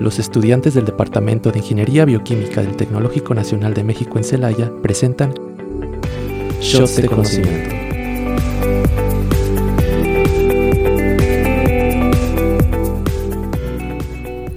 los 0.00 0.18
estudiantes 0.18 0.72
del 0.72 0.86
Departamento 0.86 1.52
de 1.52 1.58
Ingeniería 1.58 2.06
Bioquímica 2.06 2.62
del 2.62 2.74
Tecnológico 2.74 3.34
Nacional 3.34 3.74
de 3.74 3.84
México 3.84 4.16
en 4.16 4.24
Celaya 4.24 4.72
presentan 4.82 5.34
Shots 6.60 6.96
de 6.96 7.06
Conocimiento. 7.06 7.76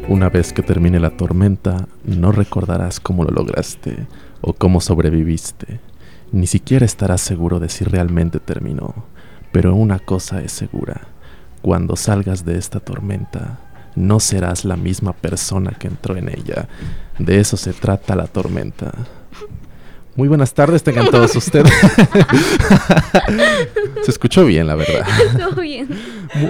Una 0.07 0.29
vez 0.29 0.53
que 0.53 0.61
termine 0.61 0.99
la 1.01 1.09
tormenta, 1.09 1.87
no 2.05 2.31
recordarás 2.31 3.01
cómo 3.01 3.25
lo 3.25 3.31
lograste 3.31 4.07
o 4.39 4.53
cómo 4.53 4.79
sobreviviste. 4.79 5.81
Ni 6.31 6.47
siquiera 6.47 6.85
estarás 6.85 7.19
seguro 7.19 7.59
de 7.59 7.67
si 7.67 7.83
realmente 7.83 8.39
terminó. 8.39 9.05
Pero 9.51 9.75
una 9.75 9.99
cosa 9.99 10.41
es 10.41 10.53
segura. 10.53 11.01
Cuando 11.61 11.95
salgas 11.95 12.45
de 12.45 12.57
esta 12.57 12.79
tormenta, 12.79 13.59
no 13.95 14.19
serás 14.19 14.65
la 14.65 14.75
misma 14.75 15.13
persona 15.13 15.71
que 15.71 15.87
entró 15.87 16.15
en 16.17 16.29
ella. 16.29 16.67
De 17.19 17.39
eso 17.39 17.57
se 17.57 17.73
trata 17.73 18.15
la 18.15 18.27
tormenta. 18.27 18.91
Muy 20.15 20.27
buenas 20.27 20.53
tardes 20.53 20.83
tengan 20.83 21.09
todos 21.09 21.35
ustedes. 21.35 21.73
se 24.03 24.11
escuchó 24.11 24.45
bien, 24.45 24.67
la 24.67 24.75
verdad. 24.75 25.05
Todo 25.37 25.61
bien. 25.61 25.87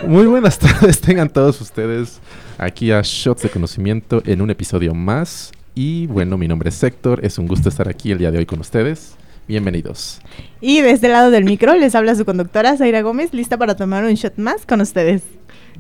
Muy 0.06 0.26
buenas 0.26 0.60
tardes 0.60 1.00
tengan 1.00 1.30
todos 1.30 1.62
ustedes 1.62 2.20
aquí 2.58 2.92
a 2.92 3.02
Shots 3.04 3.44
de 3.44 3.50
Conocimiento 3.50 4.22
en 4.26 4.42
un 4.42 4.50
episodio 4.50 4.94
más. 4.94 5.52
Y 5.76 6.08
bueno, 6.08 6.38
mi 6.38 6.48
nombre 6.48 6.70
es 6.70 6.84
Héctor, 6.84 7.22
es 7.24 7.38
un 7.38 7.48
gusto 7.48 7.70
estar 7.70 7.88
aquí 7.88 8.12
el 8.12 8.18
día 8.18 8.32
de 8.32 8.40
hoy 8.40 8.46
con 8.46 8.60
ustedes. 8.60 9.16
Bienvenidos. 9.48 10.22
Y 10.62 10.82
de 10.82 10.92
este 10.92 11.10
lado 11.10 11.32
del 11.32 11.44
micro 11.44 11.74
les 11.76 11.96
habla 11.96 12.16
su 12.16 12.24
conductora 12.26 12.78
Zaira 12.78 13.02
Gómez, 13.02 13.34
lista 13.34 13.58
para 13.58 13.76
tomar 13.76 14.04
un 14.04 14.14
shot 14.14 14.38
más 14.38 14.66
con 14.66 14.82
ustedes. 14.82 15.24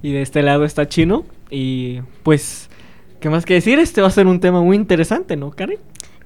Y 0.03 0.11
de 0.11 0.21
este 0.21 0.43
lado 0.43 0.65
está 0.65 0.87
Chino. 0.87 1.25
Y 1.49 2.01
pues, 2.21 2.69
¿qué 3.19 3.29
más 3.29 3.45
que 3.45 3.55
decir? 3.55 3.79
Este 3.79 4.01
va 4.01 4.07
a 4.07 4.11
ser 4.11 4.27
un 4.27 4.39
tema 4.39 4.61
muy 4.61 4.75
interesante, 4.75 5.35
¿no, 5.35 5.49
Karen? 5.49 5.79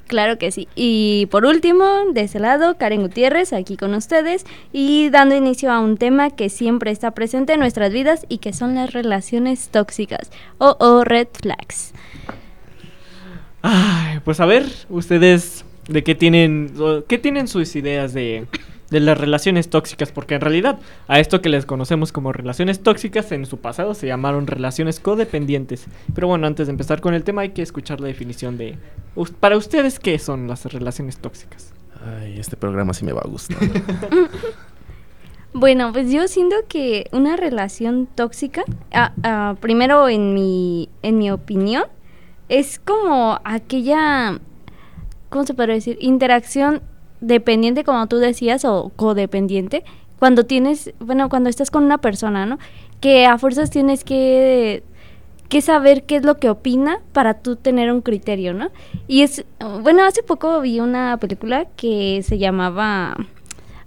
Claro 0.08 0.38
que 0.38 0.52
sí. 0.52 0.68
Y 0.76 1.28
por 1.32 1.46
último, 1.46 1.86
de 2.14 2.22
ese 2.22 2.40
lado, 2.40 2.78
Karen 2.78 3.02
Gutiérrez, 3.02 3.54
aquí 3.54 3.78
con 3.78 3.94
ustedes, 3.94 4.46
y 4.72 5.10
dando 5.10 5.36
inicio 5.36 5.72
a 5.72 5.80
un 5.80 5.98
tema 5.98 6.32
que 6.32 6.50
siempre 6.50 6.92
está 6.92 7.12
presente 7.12 7.54
en 7.54 7.60
nuestras 7.60 7.92
vidas 7.94 8.26
y 8.30 8.38
que 8.40 8.54
son 8.54 8.76
las 8.76 8.94
relaciones 8.94 9.70
tóxicas 9.70 10.32
o, 10.58 10.76
o 10.80 11.04
red 11.04 11.28
flags. 11.34 11.94
Ay, 13.62 14.20
pues 14.24 14.40
a 14.40 14.46
ver, 14.46 14.66
ustedes 14.90 15.66
de 15.88 16.04
qué 16.04 16.16
tienen, 16.16 16.74
qué 17.08 17.18
tienen 17.18 17.48
sus 17.48 17.76
ideas 17.76 18.14
de, 18.14 18.48
de 18.90 19.00
las 19.00 19.18
relaciones 19.18 19.70
tóxicas, 19.70 20.12
porque 20.12 20.36
en 20.36 20.42
realidad 20.42 20.80
a 21.08 21.20
esto 21.20 21.42
que 21.42 21.50
les 21.50 21.66
conocemos 21.66 22.12
como 22.12 22.32
relaciones 22.32 22.82
tóxicas 22.82 23.32
en 23.32 23.46
su 23.46 23.58
pasado 23.58 23.94
se 23.94 24.08
llamaron 24.08 24.48
relaciones 24.48 25.00
codependientes. 25.00 25.86
Pero 26.14 26.28
bueno, 26.28 26.48
antes 26.48 26.68
de 26.68 26.72
empezar 26.72 27.02
con 27.02 27.14
el 27.14 27.24
tema 27.24 27.42
hay 27.42 27.50
que 27.50 27.62
escuchar 27.62 28.00
la 28.00 28.08
definición 28.08 28.58
de, 28.58 28.78
para 29.40 29.58
ustedes, 29.58 30.00
¿qué 30.00 30.20
son 30.20 30.48
las 30.48 30.66
relaciones 30.66 31.18
tóxicas? 31.18 31.74
Ay, 32.06 32.40
este 32.40 32.56
programa 32.56 32.94
sí 32.94 33.06
me 33.06 33.14
va 33.14 33.22
a 33.22 33.28
gustar. 33.28 33.58
Bueno, 35.54 35.92
pues 35.92 36.12
yo 36.12 36.28
siento 36.28 36.56
que 36.68 37.08
una 37.12 37.36
relación 37.36 38.08
tóxica, 38.14 38.64
ah, 38.94 39.14
ah, 39.24 39.56
primero 39.60 40.08
en 40.08 40.36
mi, 40.36 40.88
en 41.02 41.18
mi 41.18 41.32
opinión, 41.32 41.86
es 42.48 42.80
como 42.80 43.40
aquella, 43.44 44.40
¿cómo 45.30 45.46
se 45.46 45.56
puede 45.56 45.74
decir? 45.74 45.98
Interacción 46.00 46.84
dependiente, 47.22 47.84
como 47.84 48.08
tú 48.08 48.18
decías, 48.18 48.66
o 48.66 48.92
codependiente, 48.96 49.84
cuando 50.20 50.46
tienes, 50.46 50.94
bueno, 51.00 51.30
cuando 51.30 51.50
estás 51.50 51.72
con 51.72 51.84
una 51.84 52.00
persona, 52.00 52.46
¿no? 52.46 52.58
Que 53.00 53.26
a 53.26 53.38
fuerzas 53.38 53.70
tienes 53.70 54.04
que, 54.04 54.84
que 55.50 55.62
saber 55.62 56.04
qué 56.04 56.18
es 56.18 56.24
lo 56.24 56.38
que 56.38 56.50
opina 56.50 57.00
para 57.14 57.36
tú 57.36 57.56
tener 57.56 57.92
un 57.92 58.02
criterio, 58.02 58.54
¿no? 58.54 58.70
Y 59.08 59.22
es, 59.22 59.46
bueno, 59.82 60.04
hace 60.04 60.24
poco 60.24 60.60
vi 60.62 60.80
una 60.80 61.18
película 61.18 61.66
que 61.76 62.24
se 62.24 62.38
llamaba, 62.38 63.16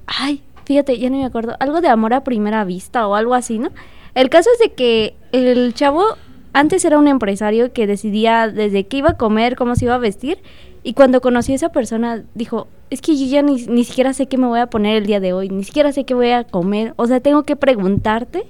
ay, 0.07 0.43
fíjate, 0.65 0.99
ya 0.99 1.11
no 1.11 1.17
me 1.17 1.25
acuerdo, 1.25 1.57
algo 1.59 1.81
de 1.81 1.89
amor 1.89 2.15
a 2.15 2.25
primera 2.25 2.65
vista 2.65 3.07
o 3.07 3.15
algo 3.15 3.35
así, 3.35 3.59
¿no? 3.59 3.71
El 4.15 4.29
caso 4.31 4.51
es 4.53 4.59
de 4.59 4.73
que 4.75 5.15
el 5.33 5.75
chavo 5.75 6.05
antes 6.53 6.85
era 6.85 6.99
un 6.99 7.09
empresario 7.09 7.73
que 7.73 7.87
decidía 7.87 8.49
desde 8.49 8.85
qué 8.85 8.99
iba 8.99 9.11
a 9.11 9.17
comer, 9.17 9.57
cómo 9.57 9.77
se 9.77 9.85
iba 9.85 9.95
a 9.95 9.99
vestir, 9.99 10.39
y 10.83 10.95
cuando 10.95 11.21
conocí 11.21 11.53
a 11.53 11.57
esa 11.57 11.71
persona 11.71 12.25
dijo, 12.35 12.69
es 12.89 13.01
que 13.01 13.17
yo 13.17 13.27
ya 13.27 13.43
ni, 13.43 13.67
ni 13.67 13.85
siquiera 13.85 14.13
sé 14.13 14.27
qué 14.27 14.39
me 14.39 14.47
voy 14.47 14.61
a 14.61 14.69
poner 14.69 14.97
el 14.97 15.07
día 15.07 15.21
de 15.21 15.33
hoy, 15.33 15.49
ni 15.49 15.65
siquiera 15.65 15.93
sé 15.93 16.05
qué 16.05 16.15
voy 16.15 16.31
a 16.31 16.45
comer, 16.45 16.95
o 16.97 17.07
sea, 17.07 17.21
tengo 17.21 17.43
que 17.43 17.57
preguntarte 17.57 18.45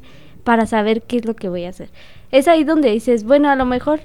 para 0.44 0.66
saber 0.66 1.02
qué 1.02 1.16
es 1.16 1.24
lo 1.24 1.34
que 1.34 1.48
voy 1.48 1.64
a 1.64 1.70
hacer. 1.70 1.90
Es 2.30 2.48
ahí 2.48 2.64
donde 2.64 2.90
dices, 2.90 3.24
bueno, 3.24 3.50
a 3.50 3.56
lo 3.56 3.64
mejor, 3.64 4.00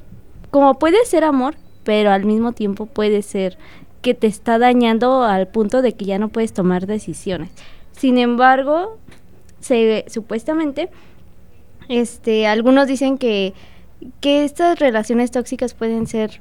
como 0.52 0.80
puede 0.80 1.06
ser 1.06 1.24
amor, 1.24 1.56
pero 1.84 2.12
al 2.12 2.26
mismo 2.26 2.52
tiempo 2.52 2.88
puede 2.88 3.22
ser 3.22 3.58
que 4.02 4.14
te 4.14 4.28
está 4.28 4.58
dañando 4.58 5.24
al 5.24 5.48
punto 5.48 5.82
de 5.82 5.94
que 5.94 6.06
ya 6.06 6.20
no 6.20 6.30
puedes 6.30 6.54
tomar 6.54 6.88
decisiones. 6.88 7.50
Sin 7.92 8.18
embargo, 8.18 8.98
se, 9.60 10.06
supuestamente, 10.08 10.90
este, 11.88 12.48
algunos 12.48 12.88
dicen 12.88 13.18
que, 13.18 13.54
que 14.20 14.44
estas 14.44 14.80
relaciones 14.80 15.32
tóxicas 15.32 15.74
pueden 15.74 16.08
ser 16.08 16.40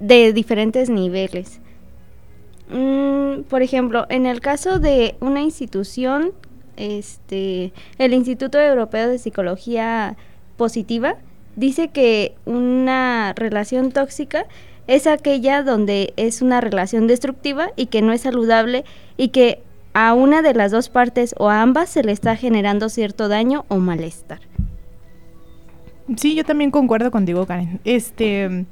de 0.00 0.32
diferentes 0.32 0.90
niveles. 0.90 1.60
Mm, 2.70 3.42
por 3.48 3.62
ejemplo, 3.62 4.06
en 4.08 4.26
el 4.26 4.40
caso 4.40 4.78
de 4.78 5.16
una 5.20 5.42
institución, 5.42 6.32
este, 6.76 7.72
el 7.98 8.14
Instituto 8.14 8.58
Europeo 8.58 9.08
de 9.08 9.18
Psicología 9.18 10.16
Positiva 10.56 11.16
dice 11.56 11.88
que 11.88 12.34
una 12.46 13.32
relación 13.36 13.92
tóxica 13.92 14.46
es 14.86 15.06
aquella 15.06 15.62
donde 15.62 16.12
es 16.16 16.42
una 16.42 16.60
relación 16.60 17.06
destructiva 17.06 17.70
y 17.76 17.86
que 17.86 18.02
no 18.02 18.12
es 18.12 18.22
saludable 18.22 18.84
y 19.16 19.28
que 19.28 19.62
a 19.94 20.12
una 20.14 20.42
de 20.42 20.54
las 20.54 20.72
dos 20.72 20.88
partes 20.88 21.34
o 21.38 21.48
a 21.48 21.62
ambas 21.62 21.88
se 21.88 22.02
le 22.02 22.12
está 22.12 22.36
generando 22.36 22.88
cierto 22.88 23.28
daño 23.28 23.64
o 23.68 23.76
malestar. 23.76 24.40
Sí, 26.16 26.34
yo 26.34 26.44
también 26.44 26.70
concuerdo 26.70 27.10
contigo, 27.10 27.46
Karen. 27.46 27.80
Este, 27.84 28.66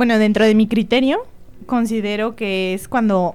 bueno, 0.00 0.18
dentro 0.18 0.46
de 0.46 0.54
mi 0.54 0.66
criterio, 0.66 1.18
considero 1.66 2.34
que 2.34 2.72
es 2.72 2.88
cuando, 2.88 3.34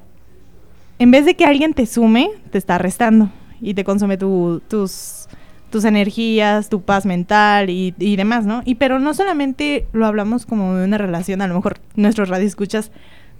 en 0.98 1.12
vez 1.12 1.24
de 1.24 1.36
que 1.36 1.46
alguien 1.46 1.76
te 1.76 1.86
sume, 1.86 2.32
te 2.50 2.58
está 2.58 2.80
restando 2.80 3.30
y 3.62 3.76
te 3.76 3.84
consume 3.84 4.18
tu- 4.18 4.64
tus, 4.68 5.28
tus 5.70 5.86
energías, 5.86 6.68
tu 6.70 6.82
paz 6.82 7.06
mental 7.06 7.70
y, 7.70 7.94
demás, 8.16 8.48
¿no? 8.48 8.64
Y 8.66 8.74
pero 8.76 8.98
no 8.98 9.14
solamente 9.14 9.86
lo 9.94 10.08
hablamos 10.08 10.48
como 10.48 10.74
de 10.74 10.86
una 10.86 10.98
relación, 10.98 11.44
a 11.44 11.48
lo 11.48 11.54
mejor 11.54 11.78
nuestros 11.96 12.30
radioescuchas 12.30 12.90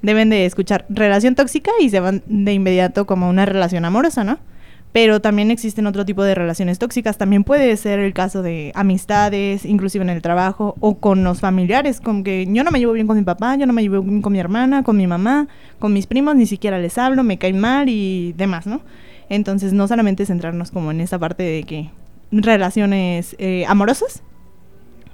deben 0.04 0.30
de 0.30 0.46
escuchar 0.46 0.86
relación 0.88 1.34
tóxica 1.34 1.72
y 1.82 1.90
se 1.90 2.00
van 2.00 2.22
de 2.28 2.54
inmediato 2.54 3.08
como 3.08 3.28
una 3.28 3.48
relación 3.48 3.86
amorosa, 3.86 4.24
¿no? 4.24 4.38
Pero 4.96 5.20
también 5.20 5.52
existen 5.52 5.88
otro 5.88 6.06
tipo 6.06 6.24
de 6.24 6.36
relaciones 6.36 6.80
tóxicas. 6.80 7.18
También 7.18 7.44
puede 7.44 7.76
ser 7.76 8.00
el 8.00 8.14
caso 8.14 8.42
de 8.42 8.72
amistades, 8.76 9.66
inclusive 9.66 10.06
en 10.06 10.10
el 10.10 10.22
trabajo 10.22 10.78
o 10.80 11.00
con 11.00 11.22
los 11.26 11.42
familiares, 11.42 12.00
como 12.00 12.24
que 12.24 12.48
yo 12.50 12.64
no 12.64 12.72
me 12.72 12.80
llevo 12.80 12.94
bien 12.94 13.06
con 13.06 13.18
mi 13.18 13.24
papá, 13.26 13.58
yo 13.58 13.66
no 13.66 13.74
me 13.74 13.82
llevo 13.82 14.02
bien 14.02 14.22
con 14.22 14.32
mi 14.32 14.40
hermana, 14.40 14.84
con 14.84 14.96
mi 14.96 15.06
mamá, 15.06 15.50
con 15.80 15.92
mis 15.92 16.08
primos, 16.08 16.38
ni 16.38 16.46
siquiera 16.46 16.80
les 16.80 16.98
hablo, 16.98 17.26
me 17.26 17.38
caen 17.38 17.60
mal 17.60 17.90
y 17.90 18.32
demás, 18.38 18.68
¿no? 18.68 18.80
Entonces 19.28 19.74
no 19.74 19.86
solamente 19.86 20.26
centrarnos 20.26 20.72
como 20.72 20.92
en 20.92 21.02
esa 21.02 21.20
parte 21.20 21.44
de 21.44 21.64
que 21.66 21.90
relaciones 22.32 23.36
eh, 23.38 23.66
amorosas, 23.68 24.24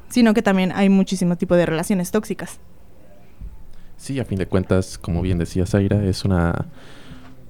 sino 0.09 0.36
que 0.36 0.44
también 0.44 0.74
hay 0.75 0.90
muchísimo 0.90 1.38
tipo 1.38 1.56
de 1.56 1.66
relaciones 1.66 2.12
tóxicas. 2.12 2.59
Sí, 3.98 4.19
a 4.19 4.25
fin 4.25 4.38
de 4.38 4.46
cuentas, 4.46 5.00
como 5.00 5.24
bien 5.24 5.40
decía 5.40 5.66
Zaira, 5.66 6.06
es 6.06 6.24
una, 6.24 6.68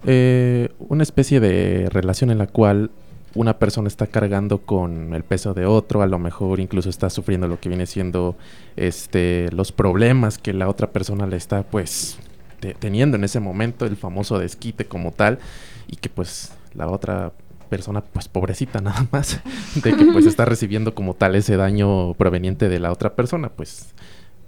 eh, 0.06 0.69
una 0.79 1.03
especie 1.03 1.39
de 1.39 1.89
relación 1.89 2.31
en 2.31 2.38
la 2.38 2.47
cual 2.47 2.91
una 3.34 3.59
persona 3.59 3.88
está 3.88 4.07
cargando 4.07 4.59
con 4.59 5.13
el 5.13 5.23
peso 5.23 5.53
de 5.53 5.66
otro, 5.66 6.01
a 6.01 6.07
lo 6.07 6.19
mejor 6.19 6.59
incluso 6.59 6.89
está 6.89 7.09
sufriendo 7.09 7.47
lo 7.47 7.59
que 7.59 7.69
viene 7.69 7.85
siendo 7.85 8.35
este, 8.75 9.50
los 9.53 9.71
problemas 9.71 10.38
que 10.38 10.53
la 10.53 10.68
otra 10.68 10.92
persona 10.92 11.27
le 11.27 11.38
está 11.38 11.63
pues 11.63 12.18
te- 12.59 12.74
teniendo 12.74 13.15
en 13.15 13.24
ese 13.24 13.39
momento, 13.39 13.86
el 13.86 13.95
famoso 13.95 14.38
desquite 14.38 14.86
como 14.86 15.12
tal, 15.12 15.39
y 15.88 15.95
que 15.95 16.09
pues 16.09 16.51
la 16.74 16.88
otra 16.89 17.31
persona 17.69 18.01
pues 18.01 18.27
pobrecita 18.27 18.81
nada 18.81 19.07
más, 19.12 19.39
de 19.81 19.95
que 19.95 20.06
pues 20.07 20.25
está 20.27 20.44
recibiendo 20.44 20.94
como 20.94 21.13
tal 21.13 21.36
ese 21.36 21.56
daño 21.56 22.13
proveniente 22.15 22.68
de 22.68 22.80
la 22.80 22.92
otra 22.92 23.15
persona, 23.15 23.48
pues 23.50 23.94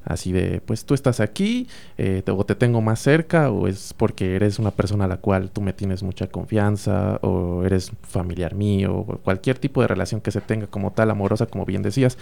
Así 0.06 0.32
de, 0.32 0.62
pues 0.66 0.86
tú 0.86 0.94
estás 0.94 1.20
aquí, 1.20 1.68
eh, 1.98 2.24
o 2.28 2.46
te 2.46 2.56
tengo 2.56 2.82
más 2.82 3.00
cerca, 3.00 3.50
o 3.50 3.68
es 3.68 3.94
porque 3.94 4.36
eres 4.36 4.60
una 4.60 4.72
persona 4.72 5.06
a 5.06 5.08
la 5.08 5.18
cual 5.18 5.50
tú 5.50 5.62
me 5.62 5.74
tienes 5.74 6.04
mucha 6.04 6.28
confianza, 6.28 7.20
o 7.22 7.64
eres 7.64 7.92
familiar 8.02 8.54
mío, 8.54 8.96
o 8.96 9.06
cualquier 9.18 9.60
tipo 9.60 9.82
de 9.82 9.88
relación 9.88 10.20
que 10.20 10.32
se 10.32 10.42
tenga 10.42 10.68
como 10.68 10.92
tal, 10.92 11.12
amorosa, 11.12 11.46
como 11.46 11.66
bien 11.66 11.82
decías. 11.82 12.18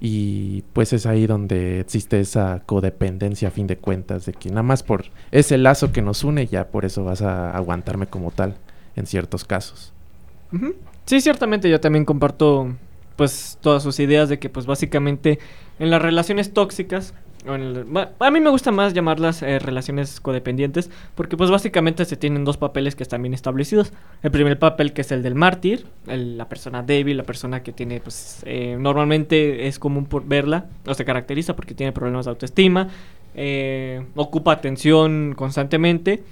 Y 0.00 0.64
pues 0.72 0.92
es 0.92 1.06
ahí 1.06 1.26
donde 1.26 1.80
existe 1.80 2.20
esa 2.20 2.62
codependencia 2.66 3.48
a 3.48 3.50
fin 3.50 3.66
de 3.66 3.78
cuentas, 3.78 4.26
de 4.26 4.32
que 4.32 4.50
nada 4.50 4.62
más 4.62 4.82
por 4.82 5.04
ese 5.30 5.56
lazo 5.58 5.92
que 5.92 6.02
nos 6.02 6.24
une, 6.24 6.46
ya 6.46 6.68
por 6.68 6.84
eso 6.84 7.04
vas 7.04 7.22
a 7.22 7.56
aguantarme 7.56 8.06
como 8.06 8.30
tal 8.30 8.56
en 8.96 9.06
ciertos 9.06 9.44
casos. 9.44 9.92
Sí, 11.06 11.20
ciertamente 11.20 11.70
yo 11.70 11.80
también 11.80 12.04
comparto 12.04 12.74
pues 13.16 13.58
todas 13.60 13.82
sus 13.82 14.00
ideas 14.00 14.28
de 14.28 14.38
que 14.38 14.48
pues 14.48 14.66
básicamente 14.66 15.38
en 15.78 15.90
las 15.90 16.02
relaciones 16.02 16.52
tóxicas 16.52 17.14
a 17.44 18.30
mí 18.30 18.40
me 18.40 18.50
gusta 18.50 18.70
más 18.70 18.94
llamarlas 18.94 19.42
eh, 19.42 19.58
relaciones 19.58 20.20
codependientes 20.20 20.90
porque 21.14 21.36
pues 21.36 21.50
básicamente 21.50 22.04
se 22.04 22.16
tienen 22.16 22.44
dos 22.44 22.56
papeles 22.56 22.94
que 22.94 23.02
están 23.02 23.22
bien 23.22 23.34
establecidos. 23.34 23.92
El 24.22 24.30
primer 24.30 24.58
papel 24.58 24.92
que 24.92 25.00
es 25.00 25.10
el 25.10 25.22
del 25.22 25.34
mártir, 25.34 25.86
la 26.06 26.48
persona 26.48 26.82
débil, 26.82 27.16
la 27.16 27.24
persona 27.24 27.62
que 27.62 27.72
tiene 27.72 28.00
pues 28.00 28.42
eh, 28.46 28.76
normalmente 28.78 29.66
es 29.66 29.78
común 29.78 30.06
por 30.06 30.24
verla 30.26 30.66
o 30.86 30.94
se 30.94 31.04
caracteriza 31.04 31.56
porque 31.56 31.74
tiene 31.74 31.92
problemas 31.92 32.26
de 32.26 32.30
autoestima, 32.30 32.88
eh, 33.34 34.04
ocupa 34.14 34.52
atención 34.52 35.34
constantemente 35.36 36.22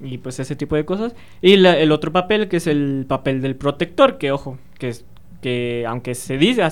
y 0.00 0.18
pues 0.18 0.40
ese 0.40 0.56
tipo 0.56 0.76
de 0.76 0.84
cosas. 0.84 1.14
Y 1.40 1.54
el 1.54 1.92
otro 1.92 2.12
papel 2.12 2.48
que 2.48 2.58
es 2.58 2.66
el 2.66 3.06
papel 3.08 3.40
del 3.40 3.56
protector, 3.56 4.18
que 4.18 4.30
ojo, 4.32 4.58
que 4.78 4.88
es 4.90 5.04
que 5.40 5.84
aunque 5.88 6.14
se 6.14 6.36
dice 6.36 6.62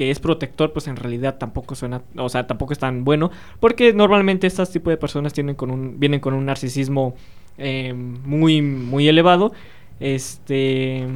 que 0.00 0.10
es 0.10 0.18
protector, 0.18 0.72
pues 0.72 0.88
en 0.88 0.96
realidad 0.96 1.36
tampoco 1.36 1.74
suena, 1.74 2.00
o 2.16 2.30
sea, 2.30 2.46
tampoco 2.46 2.72
es 2.72 2.78
tan 2.78 3.04
bueno, 3.04 3.30
porque 3.60 3.92
normalmente 3.92 4.46
estos 4.46 4.70
tipos 4.70 4.90
de 4.90 4.96
personas 4.96 5.34
tienen 5.34 5.56
con 5.56 5.70
un, 5.70 6.00
vienen 6.00 6.20
con 6.20 6.32
un 6.32 6.46
narcisismo 6.46 7.14
eh, 7.58 7.92
muy, 7.92 8.62
muy 8.62 9.08
elevado, 9.08 9.52
este, 10.00 11.06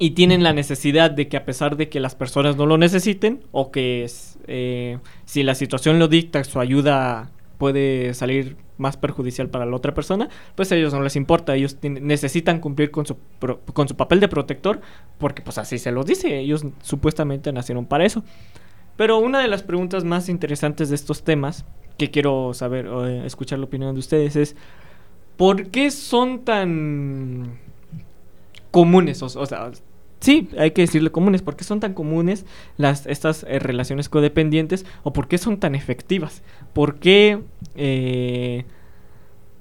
y 0.00 0.10
tienen 0.10 0.42
la 0.42 0.52
necesidad 0.52 1.12
de 1.12 1.28
que 1.28 1.36
a 1.36 1.44
pesar 1.44 1.76
de 1.76 1.88
que 1.88 2.00
las 2.00 2.16
personas 2.16 2.56
no 2.56 2.66
lo 2.66 2.78
necesiten, 2.78 3.44
o 3.52 3.70
que 3.70 4.10
eh, 4.48 4.98
si 5.24 5.44
la 5.44 5.54
situación 5.54 6.00
lo 6.00 6.08
dicta, 6.08 6.42
su 6.42 6.58
ayuda 6.58 7.30
puede 7.58 8.12
salir 8.14 8.56
más 8.76 8.96
perjudicial 8.96 9.48
para 9.48 9.66
la 9.66 9.76
otra 9.76 9.94
persona, 9.94 10.28
pues 10.54 10.70
a 10.72 10.76
ellos 10.76 10.92
no 10.92 11.02
les 11.02 11.16
importa, 11.16 11.54
ellos 11.54 11.76
necesitan 11.82 12.60
cumplir 12.60 12.90
con 12.90 13.06
su, 13.06 13.16
con 13.72 13.88
su 13.88 13.96
papel 13.96 14.20
de 14.20 14.28
protector, 14.28 14.80
porque 15.18 15.42
pues 15.42 15.58
así 15.58 15.78
se 15.78 15.92
los 15.92 16.06
dice, 16.06 16.38
ellos 16.38 16.64
supuestamente 16.82 17.52
nacieron 17.52 17.86
para 17.86 18.04
eso. 18.04 18.24
Pero 18.96 19.18
una 19.18 19.40
de 19.40 19.48
las 19.48 19.62
preguntas 19.62 20.04
más 20.04 20.28
interesantes 20.28 20.88
de 20.88 20.94
estos 20.94 21.24
temas, 21.24 21.64
que 21.98 22.10
quiero 22.10 22.54
saber 22.54 22.86
eh, 22.86 23.22
escuchar 23.24 23.58
la 23.58 23.66
opinión 23.66 23.94
de 23.94 24.00
ustedes, 24.00 24.36
es 24.36 24.56
¿por 25.36 25.68
qué 25.68 25.90
son 25.90 26.44
tan 26.44 27.58
comunes? 28.70 29.22
O 29.22 29.46
sea, 29.46 29.70
sí, 30.24 30.48
hay 30.58 30.70
que 30.72 30.82
decirle 30.82 31.12
comunes. 31.12 31.42
¿Por 31.42 31.56
qué 31.56 31.64
son 31.64 31.80
tan 31.80 31.94
comunes 31.94 32.46
las, 32.76 33.06
estas 33.06 33.44
eh, 33.48 33.58
relaciones 33.58 34.08
codependientes 34.08 34.86
o 35.02 35.12
por 35.12 35.28
qué 35.28 35.38
son 35.38 35.58
tan 35.58 35.74
efectivas? 35.74 36.42
¿Por 36.72 36.98
qué, 36.98 37.40
eh, 37.76 38.64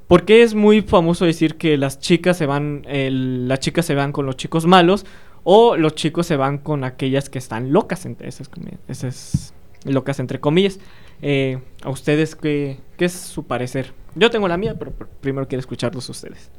¿Por 0.07 0.25
qué 0.25 0.43
es 0.43 0.55
muy 0.55 0.81
famoso 0.81 1.25
decir 1.25 1.55
que 1.55 1.77
las 1.77 1.99
chicas 1.99 2.37
se 2.37 2.45
van, 2.45 2.83
las 2.87 3.59
chicas 3.59 3.85
se 3.85 3.95
van 3.95 4.11
con 4.11 4.25
los 4.25 4.37
chicos 4.37 4.65
malos 4.65 5.05
o 5.43 5.75
los 5.75 5.95
chicos 5.95 6.25
se 6.27 6.37
van 6.37 6.57
con 6.57 6.83
aquellas 6.83 7.29
que 7.29 7.39
están 7.39 7.73
locas, 7.73 8.05
entre 8.05 8.29
esas, 8.29 8.49
esas 8.87 9.53
locas 9.83 10.19
entre 10.19 10.39
comillas? 10.39 10.79
Eh, 11.21 11.59
¿A 11.83 11.89
ustedes 11.89 12.35
qué, 12.35 12.79
qué 12.97 13.05
es 13.05 13.13
su 13.13 13.43
parecer? 13.43 13.93
Yo 14.15 14.29
tengo 14.29 14.47
la 14.47 14.57
mía, 14.57 14.75
pero 14.77 14.93
primero 15.21 15.47
quiero 15.47 15.59
escucharlos 15.59 16.07
ustedes. 16.09 16.51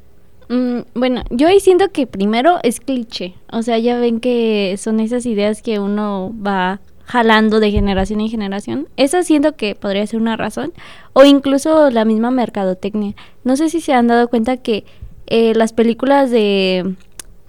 Mm, 0.49 0.79
bueno, 0.93 1.23
yo 1.29 1.47
ahí 1.47 1.59
siento 1.59 1.91
que 1.91 2.07
primero 2.07 2.59
es 2.63 2.79
cliché. 2.79 3.35
O 3.51 3.61
sea, 3.61 3.77
ya 3.77 3.97
ven 3.99 4.19
que 4.19 4.75
son 4.77 4.99
esas 4.99 5.25
ideas 5.25 5.61
que 5.61 5.79
uno 5.79 6.33
va 6.45 6.79
jalando 7.05 7.59
de 7.59 7.71
generación 7.71 8.21
en 8.21 8.29
generación. 8.29 8.87
Esa 8.97 9.23
siento 9.23 9.55
que 9.55 9.75
podría 9.75 10.05
ser 10.07 10.19
una 10.19 10.37
razón. 10.37 10.73
O 11.13 11.23
incluso 11.23 11.89
la 11.89 12.05
misma 12.05 12.31
mercadotecnia. 12.31 13.15
No 13.43 13.55
sé 13.55 13.69
si 13.69 13.81
se 13.81 13.93
han 13.93 14.07
dado 14.07 14.27
cuenta 14.27 14.57
que 14.57 14.85
eh, 15.27 15.53
las 15.55 15.73
películas 15.73 16.31
de... 16.31 16.95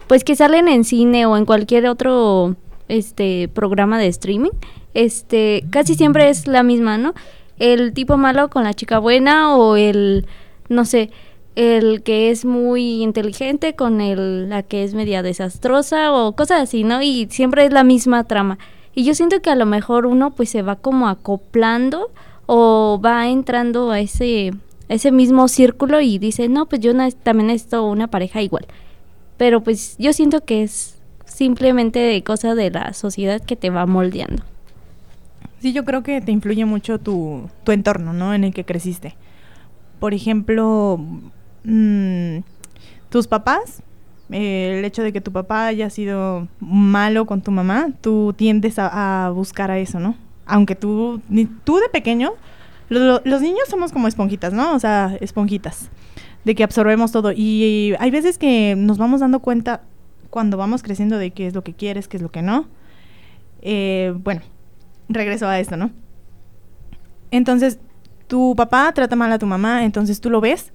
Pues 0.06 0.22
que 0.22 0.36
salen 0.36 0.68
en 0.68 0.84
cine 0.84 1.26
o 1.26 1.36
en 1.36 1.46
cualquier 1.46 1.88
otro 1.88 2.54
este 2.88 3.48
programa 3.52 3.98
de 3.98 4.06
streaming, 4.06 4.50
este 4.94 5.64
casi 5.70 5.96
siempre 5.96 6.28
es 6.28 6.46
la 6.46 6.62
misma, 6.62 6.96
¿no? 6.96 7.12
El 7.58 7.92
tipo 7.92 8.16
malo 8.16 8.48
con 8.48 8.62
la 8.62 8.74
chica 8.74 9.00
buena 9.00 9.56
o 9.56 9.74
el 9.76 10.26
no 10.68 10.84
sé, 10.84 11.10
el 11.56 12.02
que 12.02 12.30
es 12.30 12.44
muy 12.44 13.02
inteligente 13.02 13.74
con 13.74 14.00
el, 14.00 14.50
la 14.50 14.62
que 14.62 14.84
es 14.84 14.94
media 14.94 15.22
desastrosa 15.22 16.12
o 16.12 16.36
cosas 16.36 16.62
así, 16.62 16.84
¿no? 16.84 17.02
Y 17.02 17.26
siempre 17.30 17.64
es 17.64 17.72
la 17.72 17.82
misma 17.82 18.24
trama. 18.24 18.58
Y 18.94 19.04
yo 19.04 19.14
siento 19.14 19.40
que 19.40 19.50
a 19.50 19.56
lo 19.56 19.66
mejor 19.66 20.06
uno 20.06 20.30
pues 20.30 20.50
se 20.50 20.62
va 20.62 20.76
como 20.76 21.08
acoplando 21.08 22.10
o 22.44 23.00
va 23.04 23.28
entrando 23.28 23.90
a 23.90 24.00
ese, 24.00 24.52
ese 24.88 25.10
mismo 25.10 25.48
círculo 25.48 26.00
y 26.00 26.18
dice, 26.18 26.48
no, 26.48 26.66
pues 26.66 26.82
yo 26.82 26.92
también 27.22 27.48
necesito 27.48 27.86
una 27.86 28.06
pareja 28.06 28.42
igual. 28.42 28.66
Pero 29.38 29.62
pues 29.62 29.96
yo 29.98 30.12
siento 30.12 30.44
que 30.44 30.62
es 30.62 30.98
simplemente 31.24 31.98
de 31.98 32.22
cosa 32.22 32.54
de 32.54 32.70
la 32.70 32.92
sociedad 32.92 33.40
que 33.40 33.56
te 33.56 33.70
va 33.70 33.86
moldeando. 33.86 34.42
Sí, 35.60 35.72
yo 35.72 35.86
creo 35.86 36.02
que 36.02 36.20
te 36.20 36.32
influye 36.32 36.66
mucho 36.66 36.98
tu, 36.98 37.48
tu 37.64 37.72
entorno, 37.72 38.12
¿no? 38.12 38.34
En 38.34 38.44
el 38.44 38.52
que 38.52 38.64
creciste. 38.64 39.14
Por 39.98 40.12
ejemplo, 40.12 41.00
Mm, 41.66 42.44
tus 43.08 43.26
papás, 43.26 43.82
eh, 44.30 44.76
el 44.78 44.84
hecho 44.84 45.02
de 45.02 45.12
que 45.12 45.20
tu 45.20 45.32
papá 45.32 45.66
haya 45.66 45.90
sido 45.90 46.46
malo 46.60 47.26
con 47.26 47.42
tu 47.42 47.50
mamá, 47.50 47.88
tú 48.00 48.32
tiendes 48.36 48.76
a, 48.78 49.30
buscar 49.34 49.72
a 49.72 49.78
eso, 49.78 49.98
¿no? 49.98 50.14
Aunque 50.46 50.76
tú, 50.76 51.20
tú 51.64 51.78
de 51.78 51.88
pequeño, 51.88 52.34
los 52.88 53.42
niños 53.42 53.68
somos 53.68 53.92
como 53.92 54.06
esponjitas, 54.06 54.52
¿no? 54.52 54.74
O 54.74 54.78
sea, 54.78 55.16
esponjitas, 55.20 55.90
de 56.44 56.54
que 56.54 56.62
absorbemos 56.62 57.10
todo. 57.10 57.32
Y, 57.32 57.94
hay 57.98 58.12
veces 58.12 58.38
que 58.38 58.76
nos 58.76 58.96
vamos 58.96 59.20
dando 59.20 59.40
cuenta 59.40 59.82
cuando 60.30 60.56
vamos 60.56 60.84
creciendo 60.84 61.18
de 61.18 61.32
qué 61.32 61.48
es 61.48 61.54
lo 61.54 61.64
que 61.64 61.74
quieres, 61.74 62.06
qué 62.06 62.16
es 62.16 62.22
lo 62.22 62.30
que 62.30 62.42
no. 62.42 62.68
Eh, 63.62 64.14
bueno, 64.22 64.42
regreso 65.08 65.48
a 65.48 65.58
esto, 65.58 65.76
¿no? 65.76 65.90
Entonces, 67.32 67.80
tu 68.28 68.54
papá 68.54 68.92
trata 68.92 69.16
mal 69.16 69.32
a 69.32 69.38
tu 69.40 69.46
mamá, 69.46 69.84
entonces 69.84 70.20
tú 70.20 70.30
lo 70.30 70.40
ves 70.40 70.72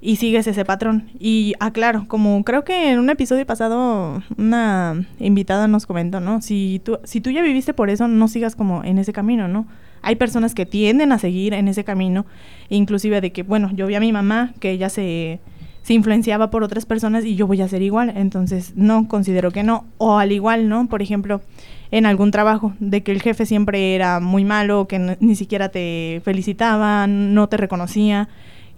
y 0.00 0.16
sigues 0.16 0.46
ese 0.46 0.64
patrón. 0.64 1.10
Y 1.18 1.54
aclaro, 1.60 2.06
como 2.08 2.42
creo 2.44 2.64
que 2.64 2.92
en 2.92 2.98
un 2.98 3.10
episodio 3.10 3.46
pasado 3.46 4.22
una 4.36 5.06
invitada 5.18 5.68
nos 5.68 5.86
comentó, 5.86 6.20
¿no? 6.20 6.40
Si 6.40 6.80
tú, 6.84 6.98
si 7.04 7.20
tú 7.20 7.30
ya 7.30 7.42
viviste 7.42 7.74
por 7.74 7.90
eso, 7.90 8.08
no 8.08 8.28
sigas 8.28 8.56
como 8.56 8.82
en 8.84 8.98
ese 8.98 9.12
camino, 9.12 9.48
¿no? 9.48 9.66
Hay 10.02 10.16
personas 10.16 10.54
que 10.54 10.64
tienden 10.64 11.12
a 11.12 11.18
seguir 11.18 11.52
en 11.52 11.68
ese 11.68 11.84
camino, 11.84 12.24
inclusive 12.70 13.20
de 13.20 13.32
que, 13.32 13.42
bueno, 13.42 13.70
yo 13.74 13.86
vi 13.86 13.94
a 13.94 14.00
mi 14.00 14.12
mamá 14.12 14.54
que 14.58 14.70
ella 14.70 14.88
se, 14.88 15.40
se 15.82 15.92
influenciaba 15.92 16.50
por 16.50 16.62
otras 16.62 16.86
personas 16.86 17.26
y 17.26 17.36
yo 17.36 17.46
voy 17.46 17.60
a 17.60 17.68
ser 17.68 17.82
igual, 17.82 18.12
entonces 18.16 18.72
no, 18.76 19.08
considero 19.08 19.50
que 19.50 19.62
no. 19.62 19.84
O 19.98 20.18
al 20.18 20.32
igual, 20.32 20.70
¿no? 20.70 20.88
Por 20.88 21.02
ejemplo, 21.02 21.42
en 21.90 22.06
algún 22.06 22.30
trabajo, 22.30 22.72
de 22.80 23.02
que 23.02 23.12
el 23.12 23.20
jefe 23.20 23.44
siempre 23.44 23.94
era 23.94 24.20
muy 24.20 24.46
malo, 24.46 24.88
que 24.88 25.18
ni 25.20 25.36
siquiera 25.36 25.68
te 25.68 26.22
felicitaba, 26.24 27.06
no 27.06 27.48
te 27.48 27.58
reconocía 27.58 28.30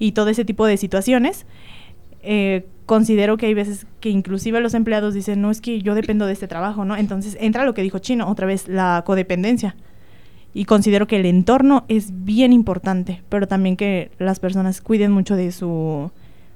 y 0.02 0.12
todo 0.12 0.28
ese 0.30 0.44
tipo 0.44 0.66
de 0.66 0.76
situaciones. 0.76 1.47
Eh, 2.25 2.66
considero 2.87 3.37
que 3.37 3.47
hay 3.47 3.54
veces 3.54 3.87
que 4.00 4.11
inclusive 4.11 4.61
los 4.61 4.75
empleados 4.75 5.14
dicen, 5.14 5.40
no 5.40 5.50
es 5.50 5.61
que 5.61 5.80
yo 5.80 5.94
dependo 5.94 6.26
de 6.26 6.32
este 6.32 6.49
trabajo, 6.49 6.85
¿no? 6.85 6.97
Entonces 6.97 7.37
entra 7.40 7.64
lo 7.64 7.73
que 7.73 7.82
dijo 7.82 8.00
Chino, 8.00 8.28
otra 8.28 8.47
vez 8.47 8.66
la 8.66 9.04
codependencia. 9.06 9.76
Y 10.54 10.64
considero 10.64 11.06
que 11.06 11.16
el 11.16 11.26
entorno 11.26 11.85
es 11.87 12.25
bien 12.25 12.52
importante, 12.52 13.23
pero 13.28 13.47
también 13.47 13.76
que 13.76 14.11
las 14.18 14.40
personas 14.40 14.80
cuiden 14.80 15.12
mucho 15.12 15.37
de 15.37 15.52
su 15.52 16.11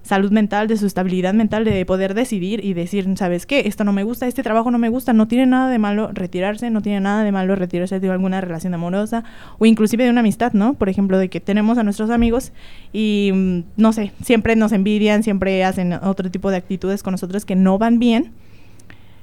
salud 0.06 0.30
mental, 0.30 0.68
de 0.68 0.76
su 0.76 0.86
estabilidad 0.86 1.34
mental, 1.34 1.64
de 1.64 1.84
poder 1.84 2.14
decidir 2.14 2.64
y 2.64 2.74
decir, 2.74 3.06
¿sabes 3.16 3.44
qué? 3.44 3.66
Esto 3.66 3.84
no 3.84 3.92
me 3.92 4.04
gusta, 4.04 4.26
este 4.26 4.42
trabajo 4.42 4.70
no 4.70 4.78
me 4.78 4.88
gusta, 4.88 5.12
no 5.12 5.28
tiene 5.28 5.46
nada 5.46 5.68
de 5.68 5.78
malo 5.78 6.10
retirarse, 6.12 6.70
no 6.70 6.80
tiene 6.80 7.00
nada 7.00 7.24
de 7.24 7.32
malo 7.32 7.56
retirarse 7.56 8.00
de 8.00 8.10
alguna 8.10 8.40
relación 8.40 8.72
amorosa 8.74 9.24
o 9.58 9.66
inclusive 9.66 10.04
de 10.04 10.10
una 10.10 10.20
amistad, 10.20 10.52
¿no? 10.52 10.74
Por 10.74 10.88
ejemplo, 10.88 11.18
de 11.18 11.28
que 11.28 11.40
tenemos 11.40 11.78
a 11.78 11.82
nuestros 11.82 12.10
amigos 12.10 12.52
y, 12.92 13.30
mm, 13.34 13.60
no 13.76 13.92
sé, 13.92 14.12
siempre 14.22 14.56
nos 14.56 14.72
envidian, 14.72 15.22
siempre 15.22 15.64
hacen 15.64 15.92
otro 15.92 16.30
tipo 16.30 16.50
de 16.50 16.56
actitudes 16.56 17.02
con 17.02 17.12
nosotros 17.12 17.44
que 17.44 17.56
no 17.56 17.78
van 17.78 17.98
bien. 17.98 18.32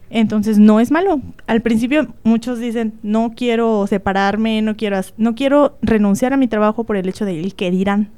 Entonces 0.10 0.60
no 0.60 0.80
es 0.80 0.92
malo. 0.92 1.22
Al 1.48 1.62
principio 1.62 2.14
muchos 2.24 2.60
dicen, 2.60 2.94
no 3.02 3.34
quiero 3.36 3.88
separarme, 3.88 4.62
no 4.62 4.76
quiero, 4.76 5.00
no 5.18 5.34
quiero 5.34 5.78
renunciar 5.82 6.34
a 6.34 6.38
mi 6.38 6.48
trabajo 6.48 6.84
por 6.84 6.98
el 6.98 7.10
hecho 7.10 7.26
de 7.26 7.52
que 7.56 7.72
dirán, 7.72 8.10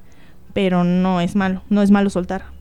pero 0.54 0.84
no 0.84 1.22
es 1.22 1.36
malo, 1.38 1.62
no 1.70 1.82
es 1.82 1.92
malo 1.92 2.10
soltar. 2.10 2.55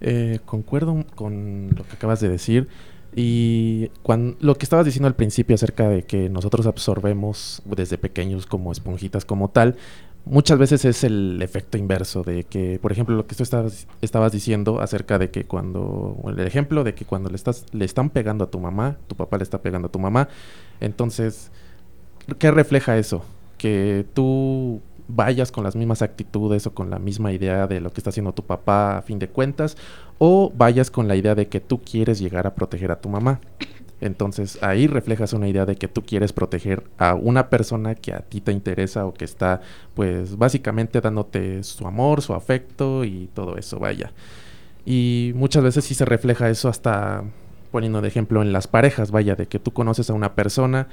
Eh, 0.00 0.40
concuerdo 0.46 1.04
con 1.14 1.70
lo 1.76 1.84
que 1.84 1.92
acabas 1.94 2.20
de 2.20 2.28
decir. 2.28 2.68
Y 3.14 3.88
cuando, 4.02 4.36
lo 4.40 4.54
que 4.54 4.64
estabas 4.64 4.86
diciendo 4.86 5.08
al 5.08 5.16
principio 5.16 5.54
acerca 5.54 5.88
de 5.88 6.04
que 6.04 6.28
nosotros 6.28 6.66
absorbemos 6.66 7.60
desde 7.64 7.98
pequeños 7.98 8.46
como 8.46 8.70
esponjitas 8.70 9.24
como 9.24 9.48
tal, 9.50 9.76
muchas 10.24 10.58
veces 10.58 10.84
es 10.84 11.02
el 11.04 11.40
efecto 11.42 11.76
inverso 11.76 12.22
de 12.22 12.44
que, 12.44 12.78
por 12.80 12.92
ejemplo, 12.92 13.16
lo 13.16 13.26
que 13.26 13.34
tú 13.34 13.42
estabas, 13.42 13.88
estabas 14.00 14.32
diciendo 14.32 14.80
acerca 14.80 15.18
de 15.18 15.30
que 15.30 15.44
cuando, 15.44 16.16
el 16.28 16.46
ejemplo 16.46 16.84
de 16.84 16.94
que 16.94 17.04
cuando 17.04 17.30
le, 17.30 17.36
estás, 17.36 17.66
le 17.72 17.84
están 17.84 18.10
pegando 18.10 18.44
a 18.44 18.50
tu 18.50 18.60
mamá, 18.60 18.98
tu 19.08 19.16
papá 19.16 19.38
le 19.38 19.42
está 19.42 19.60
pegando 19.60 19.88
a 19.88 19.92
tu 19.92 19.98
mamá, 19.98 20.28
entonces, 20.80 21.50
¿qué 22.38 22.50
refleja 22.50 22.96
eso? 22.96 23.24
Que 23.58 24.06
tú 24.14 24.80
vayas 25.14 25.52
con 25.52 25.64
las 25.64 25.76
mismas 25.76 26.02
actitudes 26.02 26.66
o 26.66 26.74
con 26.74 26.90
la 26.90 26.98
misma 26.98 27.32
idea 27.32 27.66
de 27.66 27.80
lo 27.80 27.92
que 27.92 28.00
está 28.00 28.10
haciendo 28.10 28.32
tu 28.32 28.44
papá 28.44 28.98
a 28.98 29.02
fin 29.02 29.18
de 29.18 29.28
cuentas, 29.28 29.76
o 30.18 30.52
vayas 30.54 30.90
con 30.90 31.08
la 31.08 31.16
idea 31.16 31.34
de 31.34 31.48
que 31.48 31.60
tú 31.60 31.80
quieres 31.82 32.18
llegar 32.18 32.46
a 32.46 32.54
proteger 32.54 32.90
a 32.90 33.00
tu 33.00 33.08
mamá. 33.08 33.40
Entonces 34.00 34.58
ahí 34.62 34.86
reflejas 34.86 35.32
una 35.32 35.48
idea 35.48 35.66
de 35.66 35.76
que 35.76 35.88
tú 35.88 36.02
quieres 36.02 36.32
proteger 36.32 36.84
a 36.96 37.14
una 37.14 37.50
persona 37.50 37.94
que 37.94 38.12
a 38.12 38.20
ti 38.20 38.40
te 38.40 38.52
interesa 38.52 39.04
o 39.04 39.12
que 39.12 39.26
está 39.26 39.60
pues 39.94 40.36
básicamente 40.38 41.00
dándote 41.00 41.62
su 41.62 41.86
amor, 41.86 42.22
su 42.22 42.32
afecto 42.32 43.04
y 43.04 43.28
todo 43.34 43.56
eso, 43.58 43.78
vaya. 43.78 44.12
Y 44.86 45.32
muchas 45.34 45.62
veces 45.62 45.84
sí 45.84 45.94
se 45.94 46.06
refleja 46.06 46.48
eso 46.48 46.68
hasta 46.68 47.24
poniendo 47.70 48.00
de 48.00 48.08
ejemplo 48.08 48.42
en 48.42 48.52
las 48.52 48.66
parejas, 48.66 49.10
vaya, 49.10 49.36
de 49.36 49.46
que 49.46 49.58
tú 49.58 49.72
conoces 49.72 50.10
a 50.10 50.14
una 50.14 50.34
persona 50.34 50.88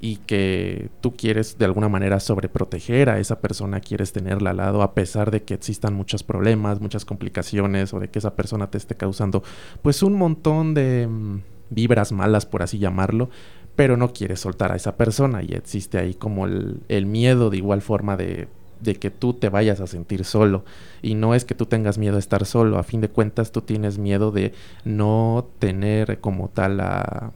y 0.00 0.16
que 0.16 0.90
tú 1.00 1.14
quieres 1.16 1.58
de 1.58 1.64
alguna 1.64 1.88
manera 1.88 2.20
sobreproteger 2.20 3.10
a 3.10 3.18
esa 3.18 3.40
persona, 3.40 3.80
quieres 3.80 4.12
tenerla 4.12 4.50
al 4.50 4.58
lado 4.58 4.82
a 4.82 4.94
pesar 4.94 5.30
de 5.30 5.42
que 5.42 5.54
existan 5.54 5.94
muchos 5.94 6.22
problemas, 6.22 6.80
muchas 6.80 7.04
complicaciones 7.04 7.92
o 7.92 8.00
de 8.00 8.08
que 8.08 8.18
esa 8.18 8.34
persona 8.36 8.70
te 8.70 8.78
esté 8.78 8.94
causando 8.94 9.42
pues 9.82 10.02
un 10.02 10.14
montón 10.14 10.74
de 10.74 11.08
mm, 11.08 11.42
vibras 11.70 12.12
malas 12.12 12.46
por 12.46 12.62
así 12.62 12.78
llamarlo, 12.78 13.28
pero 13.76 13.96
no 13.96 14.12
quieres 14.12 14.40
soltar 14.40 14.72
a 14.72 14.76
esa 14.76 14.96
persona 14.96 15.42
y 15.42 15.52
existe 15.52 15.98
ahí 15.98 16.14
como 16.14 16.46
el, 16.46 16.80
el 16.88 17.06
miedo 17.06 17.50
de 17.50 17.56
igual 17.56 17.82
forma 17.82 18.16
de 18.16 18.48
de 18.80 18.94
que 18.94 19.10
tú 19.10 19.34
te 19.34 19.48
vayas 19.48 19.80
a 19.80 19.86
sentir 19.86 20.24
solo. 20.24 20.64
Y 21.02 21.14
no 21.14 21.34
es 21.34 21.44
que 21.44 21.54
tú 21.54 21.66
tengas 21.66 21.98
miedo 21.98 22.14
de 22.14 22.20
estar 22.20 22.46
solo, 22.46 22.78
a 22.78 22.82
fin 22.82 23.00
de 23.00 23.08
cuentas 23.08 23.52
tú 23.52 23.62
tienes 23.62 23.98
miedo 23.98 24.30
de 24.30 24.52
no 24.84 25.48
tener 25.58 26.20
como 26.20 26.48
tal 26.48 26.80
a, 26.80 27.32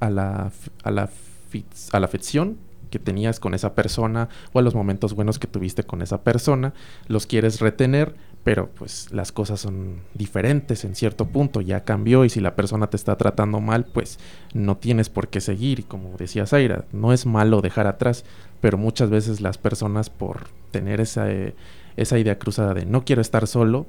a, 0.00 0.10
la, 0.10 0.52
a 0.82 0.90
la 0.90 1.08
a 1.92 2.00
la 2.00 2.06
afección 2.06 2.58
que 2.90 2.98
tenías 2.98 3.40
con 3.40 3.54
esa 3.54 3.74
persona 3.74 4.28
o 4.52 4.58
a 4.58 4.62
los 4.62 4.74
momentos 4.74 5.14
buenos 5.14 5.38
que 5.38 5.46
tuviste 5.46 5.84
con 5.84 6.02
esa 6.02 6.22
persona, 6.22 6.74
los 7.06 7.26
quieres 7.26 7.60
retener, 7.60 8.14
pero 8.42 8.70
pues 8.70 9.12
las 9.12 9.32
cosas 9.32 9.60
son 9.60 10.00
diferentes 10.14 10.84
en 10.84 10.94
cierto 10.94 11.26
punto, 11.26 11.60
ya 11.60 11.84
cambió 11.84 12.24
y 12.24 12.30
si 12.30 12.40
la 12.40 12.56
persona 12.56 12.88
te 12.88 12.96
está 12.96 13.16
tratando 13.16 13.60
mal, 13.60 13.84
pues 13.86 14.18
no 14.54 14.76
tienes 14.76 15.08
por 15.08 15.28
qué 15.28 15.40
seguir. 15.40 15.80
Y 15.80 15.82
como 15.84 16.16
decía 16.16 16.46
Zaira, 16.46 16.84
no 16.92 17.12
es 17.12 17.26
malo 17.26 17.60
dejar 17.60 17.86
atrás, 17.86 18.24
pero 18.60 18.76
muchas 18.76 19.10
veces 19.10 19.40
las 19.40 19.58
personas 19.58 20.10
por 20.10 20.48
tener 20.70 21.00
esa, 21.00 21.30
eh, 21.30 21.54
esa 21.96 22.18
idea 22.18 22.38
cruzada 22.38 22.74
de 22.74 22.86
no 22.86 23.04
quiero 23.04 23.22
estar 23.22 23.46
solo, 23.46 23.86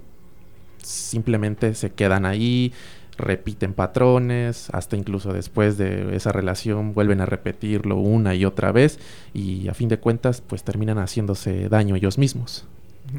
simplemente 0.83 1.73
se 1.73 1.91
quedan 1.91 2.25
ahí, 2.25 2.73
repiten 3.21 3.73
patrones, 3.73 4.69
hasta 4.71 4.97
incluso 4.97 5.33
después 5.33 5.77
de 5.77 6.15
esa 6.15 6.31
relación 6.31 6.93
vuelven 6.93 7.21
a 7.21 7.25
repetirlo 7.25 7.97
una 7.97 8.35
y 8.35 8.45
otra 8.45 8.71
vez 8.71 8.99
y 9.33 9.67
a 9.67 9.73
fin 9.73 9.89
de 9.89 9.99
cuentas 9.99 10.41
pues 10.41 10.63
terminan 10.63 10.97
haciéndose 10.97 11.69
daño 11.69 11.95
ellos 11.95 12.17
mismos. 12.17 12.65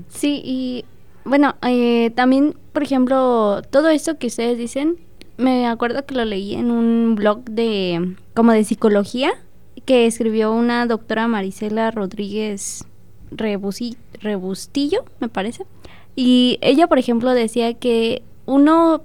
Sí, 0.08 0.42
y 0.44 0.84
bueno, 1.24 1.54
eh, 1.62 2.10
también, 2.14 2.54
por 2.72 2.82
ejemplo, 2.82 3.62
todo 3.70 3.88
esto 3.88 4.18
que 4.18 4.26
ustedes 4.26 4.58
dicen, 4.58 4.96
me 5.36 5.66
acuerdo 5.66 6.04
que 6.04 6.14
lo 6.14 6.24
leí 6.24 6.54
en 6.54 6.70
un 6.70 7.14
blog 7.14 7.44
de 7.44 8.16
como 8.34 8.52
de 8.52 8.64
psicología 8.64 9.32
que 9.84 10.06
escribió 10.06 10.52
una 10.52 10.86
doctora 10.86 11.28
Marisela 11.28 11.90
Rodríguez 11.90 12.84
Rebustillo, 13.30 15.04
me 15.20 15.28
parece. 15.28 15.64
Y 16.14 16.58
ella, 16.60 16.86
por 16.86 16.98
ejemplo, 16.98 17.32
decía 17.32 17.74
que 17.74 18.22
uno 18.46 19.02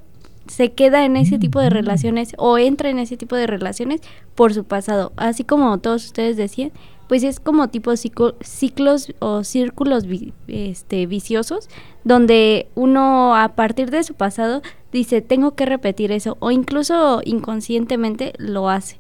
se 0.50 0.74
queda 0.74 1.06
en 1.06 1.18
ese 1.18 1.40
tipo 1.40 1.60
de 1.60 1.70
relaciones 1.70 2.34
o 2.38 2.58
entra 2.58 2.90
en 2.90 3.00
ese 3.00 3.18
tipo 3.18 3.36
de 3.36 3.48
relaciones 3.48 4.02
por 4.36 4.54
su 4.54 4.64
pasado. 4.64 5.12
Así 5.16 5.44
como 5.44 5.78
todos 5.80 6.06
ustedes 6.06 6.38
decían, 6.38 6.72
pues 7.08 7.24
es 7.24 7.40
como 7.40 7.70
tipo 7.70 7.94
ciclos 7.96 9.14
o 9.20 9.44
círculos 9.44 10.06
este, 10.48 11.06
viciosos 11.06 11.70
donde 12.04 12.68
uno 12.76 13.36
a 13.36 13.50
partir 13.56 13.92
de 13.92 14.04
su 14.04 14.14
pasado 14.14 14.62
dice 14.92 15.22
tengo 15.22 15.56
que 15.56 15.66
repetir 15.66 16.12
eso 16.12 16.38
o 16.40 16.52
incluso 16.52 17.22
inconscientemente 17.24 18.34
lo 18.38 18.70
hace. 18.70 18.98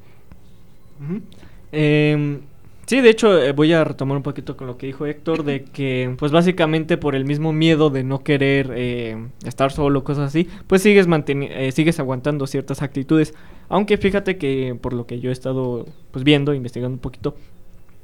Sí, 2.87 3.01
de 3.01 3.09
hecho 3.09 3.37
eh, 3.37 3.51
voy 3.51 3.73
a 3.73 3.83
retomar 3.83 4.15
un 4.15 4.23
poquito 4.23 4.55
con 4.55 4.65
lo 4.65 4.77
que 4.77 4.87
dijo 4.87 5.05
Héctor 5.05 5.43
de 5.43 5.65
que 5.65 6.15
pues 6.17 6.31
básicamente 6.31 6.95
por 6.95 7.15
el 7.15 7.25
mismo 7.25 7.51
miedo 7.51 7.89
de 7.89 8.05
no 8.05 8.23
querer 8.23 8.71
eh, 8.73 9.27
estar 9.45 9.73
solo, 9.73 10.05
cosas 10.05 10.29
así, 10.29 10.47
pues 10.67 10.83
sigues 10.83 11.05
eh, 11.27 11.71
sigues 11.73 11.99
aguantando 11.99 12.47
ciertas 12.47 12.81
actitudes. 12.81 13.33
Aunque 13.67 13.97
fíjate 13.97 14.37
que 14.37 14.77
por 14.81 14.93
lo 14.93 15.05
que 15.05 15.19
yo 15.19 15.31
he 15.31 15.33
estado 15.33 15.85
pues 16.11 16.23
viendo, 16.23 16.53
investigando 16.53 16.95
un 16.95 17.01
poquito, 17.01 17.35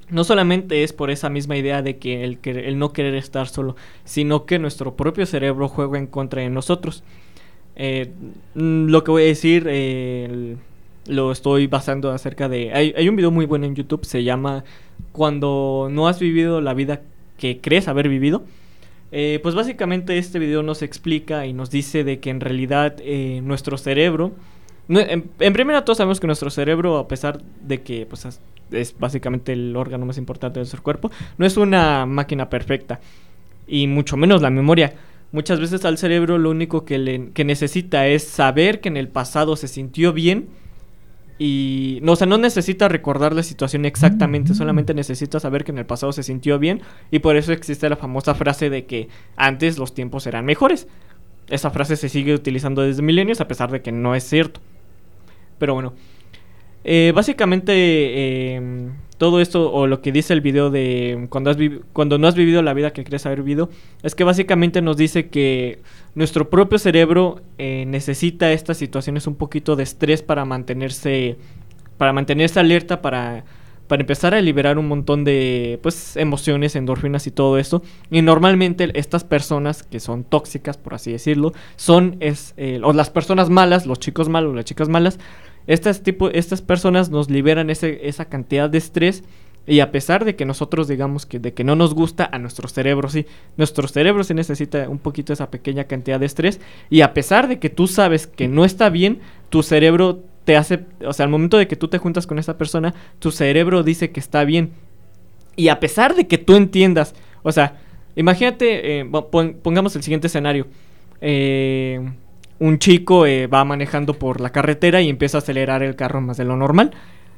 no 0.10 0.26
solamente 0.26 0.84
es 0.84 0.92
por 0.92 1.12
esa 1.12 1.30
misma 1.30 1.56
idea 1.56 1.82
de 1.82 1.98
que 1.98 2.26
el, 2.26 2.40
el 2.44 2.78
no 2.78 2.92
querer 2.92 3.16
estar 3.16 3.48
solo, 3.48 3.78
sino 4.04 4.46
que 4.46 4.60
nuestro 4.60 4.98
propio 4.98 5.26
cerebro 5.26 5.70
juega 5.70 5.98
en 5.98 6.08
contra 6.08 6.42
de 6.42 6.50
nosotros. 6.50 7.04
Mm, 8.56 8.88
lo 8.88 9.04
que 9.06 9.12
voy 9.12 9.24
a 9.24 9.26
decir, 9.28 9.66
el 9.70 10.58
lo 11.08 11.32
estoy 11.32 11.68
basando 11.68 12.12
acerca 12.12 12.50
de... 12.50 12.74
Hay, 12.74 12.94
hay 12.96 13.10
un 13.10 13.16
video 13.16 13.32
muy 13.32 13.46
bueno 13.46 13.66
en 13.66 13.76
YouTube, 13.76 14.06
se 14.06 14.24
llama 14.24 14.64
Cuando 15.12 15.90
no 15.92 16.08
has 16.08 16.20
vivido 16.20 16.62
la 16.62 16.74
vida 16.74 17.02
que 17.38 17.60
crees 17.60 17.88
haber 17.88 18.10
vivido. 18.10 18.44
Eh, 19.12 19.40
pues 19.44 19.54
básicamente 19.54 20.18
este 20.18 20.40
video 20.40 20.64
nos 20.64 20.82
explica 20.82 21.46
y 21.46 21.54
nos 21.54 21.70
dice 21.70 22.04
de 22.04 22.20
que 22.20 22.30
en 22.30 22.40
realidad 22.40 22.96
eh, 23.00 23.42
nuestro 23.44 23.78
cerebro... 23.78 24.32
en, 24.90 25.30
en 25.40 25.54
primera 25.54 25.86
todos 25.86 25.98
sabemos 25.98 26.20
que 26.20 26.28
nuestro 26.28 26.50
cerebro, 26.50 26.98
a 26.98 27.08
pesar 27.08 27.42
de 27.62 27.82
que 27.82 28.06
pues, 28.06 28.28
es 28.72 28.96
básicamente 28.98 29.54
el 29.54 29.76
órgano 29.76 30.06
más 30.06 30.18
importante 30.18 30.56
de 30.56 30.62
nuestro 30.62 30.82
cuerpo, 30.84 31.12
no 31.38 31.46
es 31.46 31.58
una 31.58 32.06
máquina 32.06 32.50
perfecta. 32.50 33.00
Y 33.68 33.88
mucho 33.88 34.18
menos 34.18 34.42
la 34.42 34.50
memoria. 34.50 34.94
Muchas 35.32 35.60
veces 35.60 35.84
al 35.86 35.98
cerebro 35.98 36.38
lo 36.38 36.50
único 36.50 36.86
que, 36.86 36.98
le, 36.98 37.32
que 37.32 37.44
necesita 37.44 38.08
es 38.08 38.24
saber 38.24 38.82
que 38.82 38.90
en 38.90 38.98
el 38.98 39.08
pasado 39.08 39.56
se 39.56 39.68
sintió 39.68 40.14
bien 40.14 40.48
y, 41.46 42.00
no, 42.04 42.14
o 42.14 42.16
sea, 42.16 42.26
no 42.26 42.38
necesita 42.38 42.88
recordar 42.88 43.34
la 43.34 43.44
situación 43.44 43.84
exactamente, 43.84 44.54
solamente 44.54 44.94
necesita 44.94 45.42
saber 45.42 45.66
que 45.66 45.74
en 45.74 45.78
el 45.78 45.86
pasado 45.86 46.14
se 46.14 46.24
sintió 46.24 46.58
bien 46.58 46.82
y 47.12 47.20
por 47.20 47.36
eso 47.36 47.52
existe 47.52 47.90
la 47.90 47.98
famosa 47.98 48.34
frase 48.34 48.70
de 48.70 48.86
que 48.86 49.10
antes 49.36 49.78
los 49.78 49.94
tiempos 49.94 50.26
eran 50.26 50.46
mejores. 50.46 50.88
Esa 51.50 51.70
frase 51.70 51.98
se 51.98 52.08
sigue 52.08 52.34
utilizando 52.34 52.82
desde 52.82 53.02
milenios 53.02 53.42
a 53.42 53.50
pesar 53.50 53.72
de 53.72 53.82
que 53.82 53.92
no 53.92 54.16
es 54.16 54.24
cierto. 54.24 54.62
Pero 55.58 55.74
bueno, 55.74 55.92
eh, 56.84 57.12
básicamente 57.16 58.56
em, 58.56 58.92
todo 59.18 59.40
esto 59.40 59.72
o 59.72 59.88
lo 59.88 60.02
que 60.02 60.12
dice 60.12 60.34
el 60.34 60.42
video 60.42 60.70
de 60.70 61.28
cuando, 61.30 61.50
has 61.50 61.58
cuando 61.94 62.18
no 62.18 62.28
has 62.28 62.36
vivido 62.36 62.62
la 62.62 62.74
vida 62.74 62.92
que 62.92 63.04
crees 63.04 63.26
haber 63.26 63.42
vivido, 63.42 63.70
es 64.02 64.16
que 64.16 64.24
básicamente 64.24 64.82
nos 64.82 64.98
dice 64.98 65.30
que 65.30 65.80
nuestro 66.16 66.50
propio 66.50 66.78
cerebro 66.78 67.42
eh, 67.58 67.86
necesita 67.88 68.52
estas 68.52 68.78
situaciones 68.78 69.28
un 69.28 69.36
poquito 69.36 69.76
de 69.76 69.84
estrés 69.84 70.22
para 70.22 70.46
mantenerse, 70.46 71.38
para 71.98 72.12
mantenerse 72.12 72.60
alerta, 72.60 73.02
para, 73.02 73.46
para 73.88 74.02
empezar 74.02 74.34
a 74.34 74.42
liberar 74.42 74.78
un 74.78 74.88
montón 74.88 75.24
de 75.24 75.80
pues, 75.82 76.18
emociones, 76.18 76.76
endorfinas 76.76 77.28
y 77.28 77.32
todo 77.32 77.58
eso. 77.58 77.82
Y 78.12 78.22
normalmente 78.22 78.92
estas 79.00 79.24
personas 79.24 79.84
que 79.84 80.00
son 80.00 80.24
tóxicas, 80.24 80.78
por 80.78 80.96
así 80.96 81.12
decirlo, 81.12 81.54
son 81.76 82.18
es, 82.20 82.54
eh, 82.58 82.82
o 82.84 82.92
las 82.92 83.10
personas 83.10 83.50
malas, 83.50 83.86
los 83.86 84.00
chicos 84.00 84.30
malos, 84.30 84.56
las 84.56 84.66
chicas 84.66 84.90
malas, 84.90 85.20
estas, 85.68 86.04
tipo, 86.04 86.30
estas 86.30 86.62
personas 86.62 87.10
nos 87.10 87.30
liberan 87.30 87.70
ese, 87.70 88.08
esa 88.08 88.26
cantidad 88.26 88.70
de 88.70 88.78
estrés 88.78 89.24
y 89.66 89.80
a 89.80 89.92
pesar 89.92 90.26
de 90.26 90.36
que 90.36 90.46
nosotros 90.46 90.90
digamos 90.90 91.26
que 91.26 91.40
de 91.40 91.54
que 91.54 91.64
no 91.64 91.76
nos 91.76 91.94
gusta, 91.94 92.30
a 92.32 92.38
nuestro 92.38 92.68
cerebro 92.68 93.10
sí. 93.10 93.26
Nuestro 93.56 93.88
cerebro 93.88 94.24
sí 94.24 94.34
necesita 94.34 94.90
un 94.90 95.00
poquito 95.00 95.32
esa 95.32 95.50
pequeña 95.50 95.86
cantidad 95.86 96.20
de 96.20 96.26
estrés. 96.26 96.60
Y 96.90 97.02
a 97.02 97.14
pesar 97.14 97.48
de 97.48 97.60
que 97.60 97.70
tú 97.70 97.88
sabes 97.88 98.28
que 98.28 98.48
no 98.48 98.66
está 98.66 98.90
bien, 98.90 99.20
tu 99.50 99.64
cerebro 99.64 100.22
te 100.44 100.58
hace, 100.58 100.84
o 101.06 101.14
sea, 101.14 101.26
al 101.26 101.30
momento 101.32 101.58
de 101.58 101.68
que 101.68 101.78
tú 101.78 101.88
te 101.88 101.98
juntas 101.98 102.28
con 102.28 102.40
esa 102.40 102.58
persona, 102.58 102.94
tu 103.20 103.32
cerebro 103.32 103.84
dice 103.84 104.12
que 104.12 104.20
está 104.20 104.44
bien. 104.44 104.72
Y 105.56 105.70
a 105.70 105.80
pesar 105.80 106.16
de 106.16 106.28
que 106.28 106.38
tú 106.38 106.56
entiendas, 106.56 107.16
o 107.44 107.52
sea, 107.54 107.80
imagínate, 108.18 109.00
eh, 109.00 109.06
pongamos 109.62 109.96
el 109.96 110.04
siguiente 110.04 110.28
escenario. 110.28 110.68
Eh, 111.22 112.02
un 112.60 112.80
chico 112.80 113.26
eh, 113.26 113.48
va 113.48 113.66
manejando 113.66 114.14
por 114.14 114.42
la 114.42 114.52
carretera 114.52 115.02
y 115.02 115.10
empieza 115.10 115.38
a 115.38 115.40
acelerar 115.40 115.84
el 115.84 115.96
carro 115.96 116.22
más 116.22 116.38
de 116.38 116.46
lo 116.46 116.56
normal. 116.56 116.92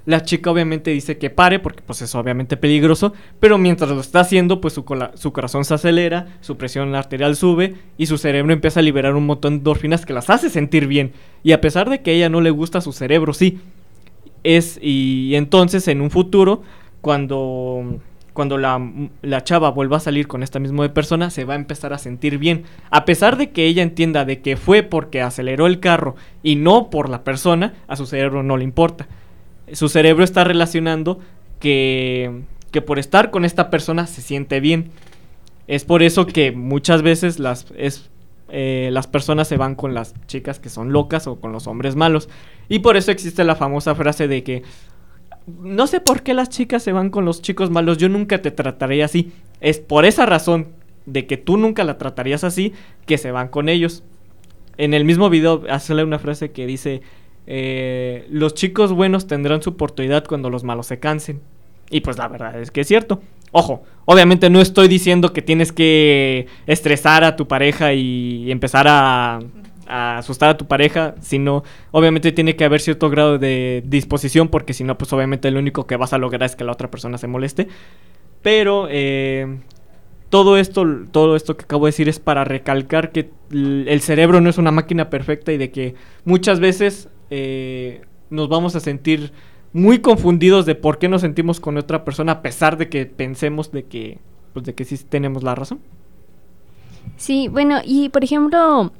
La 0.06 0.22
chica 0.22 0.52
obviamente 0.52 0.92
dice 0.92 1.18
que 1.18 1.32
pare 1.32 1.58
porque 1.60 1.82
pues 1.82 2.02
es 2.04 2.14
obviamente 2.14 2.58
peligroso, 2.58 3.14
pero 3.40 3.58
mientras 3.58 3.90
lo 3.90 4.00
está 4.00 4.20
haciendo 4.20 4.62
pues 4.62 4.76
su, 4.76 4.86
su 5.16 5.34
corazón 5.34 5.66
se 5.66 5.74
acelera, 5.74 6.38
su 6.42 6.58
presión 6.58 6.94
arterial 6.94 7.36
sube 7.36 7.74
y 7.98 8.06
su 8.06 8.20
cerebro 8.20 8.54
empieza 8.54 8.82
a 8.82 8.84
liberar 8.84 9.16
un 9.16 9.26
montón 9.26 9.54
de 9.54 9.58
endorfinas 9.58 10.06
que 10.06 10.14
las 10.14 10.30
hace 10.30 10.52
sentir 10.52 10.86
bien. 10.86 11.14
Y 11.44 11.54
a 11.54 11.62
pesar 11.62 11.90
de 11.90 12.02
que 12.02 12.12
a 12.12 12.14
ella 12.14 12.30
no 12.30 12.42
le 12.42 12.52
gusta 12.52 12.82
su 12.82 12.94
cerebro, 12.94 13.34
sí. 13.34 13.60
Es 14.44 14.78
y 14.80 15.34
entonces 15.34 15.88
en 15.88 16.02
un 16.02 16.12
futuro 16.12 16.62
cuando 17.02 18.00
cuando 18.36 18.58
la, 18.58 18.92
la, 19.22 19.44
chava 19.46 19.72
vuelva 19.72 19.96
a 19.96 20.02
salir 20.02 20.28
con 20.28 20.44
esta 20.44 20.60
misma 20.60 20.94
persona, 20.94 21.30
se 21.30 21.46
va 21.46 21.54
a 21.54 21.56
empezar 21.56 21.94
a 21.94 21.98
sentir 21.98 22.38
bien. 22.38 22.66
A 22.92 23.06
pesar 23.06 23.38
de 23.38 23.52
que 23.52 23.66
ella 23.66 23.82
entienda 23.82 24.26
de 24.26 24.42
que 24.42 24.58
fue 24.58 24.84
porque 24.84 25.22
aceleró 25.22 25.68
el 25.68 25.80
carro 25.80 26.18
y 26.44 26.58
no 26.58 26.90
por 26.90 27.10
la 27.10 27.24
persona, 27.24 27.74
a 27.88 27.96
su 27.96 28.06
cerebro 28.06 28.44
no 28.44 28.58
le 28.58 28.66
importa. 28.66 29.08
Su 29.72 29.88
cerebro 29.88 30.26
está 30.26 30.44
relacionando 30.44 31.20
que, 31.62 32.42
que 32.72 32.82
por 32.82 33.00
estar 33.00 33.32
con 33.32 33.46
esta 33.46 33.70
persona 33.70 34.06
se 34.06 34.22
siente 34.22 34.60
bien. 34.60 34.92
Es 35.68 35.86
por 35.86 36.04
eso 36.04 36.28
que 36.28 36.52
muchas 36.52 37.04
veces 37.04 37.40
las, 37.40 37.68
es 37.78 38.10
eh, 38.50 38.90
las 38.92 39.08
personas 39.08 39.48
se 39.48 39.56
van 39.56 39.76
con 39.76 39.94
las 39.94 40.14
chicas 40.28 40.60
que 40.60 40.70
son 40.70 40.92
locas 40.92 41.26
o 41.26 41.40
con 41.40 41.54
los 41.54 41.68
hombres 41.68 41.96
malos. 41.96 42.28
Y 42.68 42.80
por 42.80 42.98
eso 42.98 43.12
existe 43.12 43.46
la 43.46 43.56
famosa 43.56 43.96
frase 43.96 44.28
de 44.28 44.44
que 44.44 44.64
no 45.48 45.88
sé 45.88 46.00
por 46.00 46.24
qué 46.24 46.34
las 46.34 46.50
chicas 46.50 46.84
se 46.84 46.92
van 46.92 47.10
con 47.10 47.26
los 47.26 47.42
chicos 47.42 47.70
malos, 47.70 47.98
yo 47.98 48.10
nunca 48.10 48.42
te 48.42 48.52
trataría 48.52 49.06
así. 49.06 49.32
Es 49.62 49.80
por 49.80 50.06
esa 50.06 50.26
razón 50.26 50.68
de 51.06 51.28
que 51.28 51.38
tú 51.38 51.58
nunca 51.58 51.84
la 51.84 51.98
tratarías 51.98 52.44
así 52.44 52.74
que 53.06 53.18
se 53.18 53.32
van 53.32 53.50
con 53.50 53.70
ellos. 53.70 54.04
En 54.78 54.94
el 54.94 55.06
mismo 55.06 55.30
video 55.30 55.64
hace 55.70 55.94
una 55.94 56.20
frase 56.20 56.52
que 56.52 56.66
dice, 56.66 57.02
eh, 57.48 58.26
los 58.30 58.54
chicos 58.56 58.92
buenos 58.92 59.28
tendrán 59.28 59.62
su 59.62 59.72
oportunidad 59.72 60.26
cuando 60.26 60.50
los 60.50 60.64
malos 60.64 60.88
se 60.88 61.00
cansen. 61.00 61.42
Y 61.90 62.02
pues 62.02 62.18
la 62.18 62.28
verdad 62.28 62.60
es 62.60 62.72
que 62.72 62.82
es 62.82 62.88
cierto. 62.88 63.22
Ojo, 63.52 63.84
obviamente 64.06 64.50
no 64.50 64.60
estoy 64.60 64.88
diciendo 64.88 65.32
que 65.32 65.42
tienes 65.42 65.72
que 65.72 66.48
estresar 66.66 67.24
a 67.24 67.36
tu 67.36 67.48
pareja 67.48 67.94
y 67.94 68.52
empezar 68.52 68.88
a, 68.90 69.40
asustar 69.88 70.50
a 70.50 70.58
tu 70.58 70.68
pareja, 70.68 71.16
sino 71.22 71.64
obviamente 71.92 72.32
tiene 72.32 72.56
que 72.56 72.66
haber 72.66 72.82
cierto 72.82 73.10
grado 73.10 73.38
de 73.38 73.84
disposición 73.86 74.50
porque 74.50 74.74
si 74.74 74.84
no, 74.84 74.98
pues 74.98 75.12
obviamente 75.14 75.52
lo 75.52 75.60
único 75.60 75.88
que 75.88 75.98
vas 75.98 76.14
a 76.14 76.18
lograr 76.18 76.44
es 76.44 76.56
que 76.56 76.64
la 76.64 76.72
otra 76.72 76.90
persona 76.90 77.18
se 77.18 77.28
moleste. 77.28 77.68
Pero 78.42 78.88
eh, 78.90 79.58
todo 80.30 80.58
esto, 80.58 80.86
todo 81.12 81.36
esto 81.36 81.58
que 81.58 81.64
acabo 81.64 81.86
de 81.86 81.90
decir 81.90 82.10
es 82.10 82.20
para 82.20 82.44
recalcar 82.44 83.12
que 83.12 83.30
el 83.52 84.02
cerebro 84.02 84.42
no 84.42 84.50
es 84.50 84.58
una 84.58 84.72
máquina 84.72 85.10
perfecta 85.10 85.52
y 85.52 85.58
de 85.58 85.72
que 85.72 85.96
muchas 86.26 86.60
veces 86.60 87.10
eh, 87.30 88.02
nos 88.30 88.50
vamos 88.50 88.76
a 88.76 88.80
sentir 88.80 89.32
muy 89.74 90.00
confundidos 90.00 90.66
de 90.66 90.76
por 90.76 91.00
qué 91.00 91.10
nos 91.10 91.22
sentimos 91.22 91.60
con 91.60 91.78
otra 91.78 92.06
persona 92.06 92.32
a 92.34 92.42
pesar 92.42 92.78
de 92.78 92.90
que 92.90 93.06
pensemos 93.06 93.72
de 93.72 93.86
que 93.86 94.20
pues 94.54 94.66
de 94.66 94.74
que 94.74 94.86
sí 94.86 94.98
tenemos 94.98 95.44
la 95.44 95.54
razón. 95.54 95.80
Sí, 97.18 97.48
bueno, 97.50 97.80
y 97.84 98.10
por 98.10 98.24
ejemplo, 98.24 98.92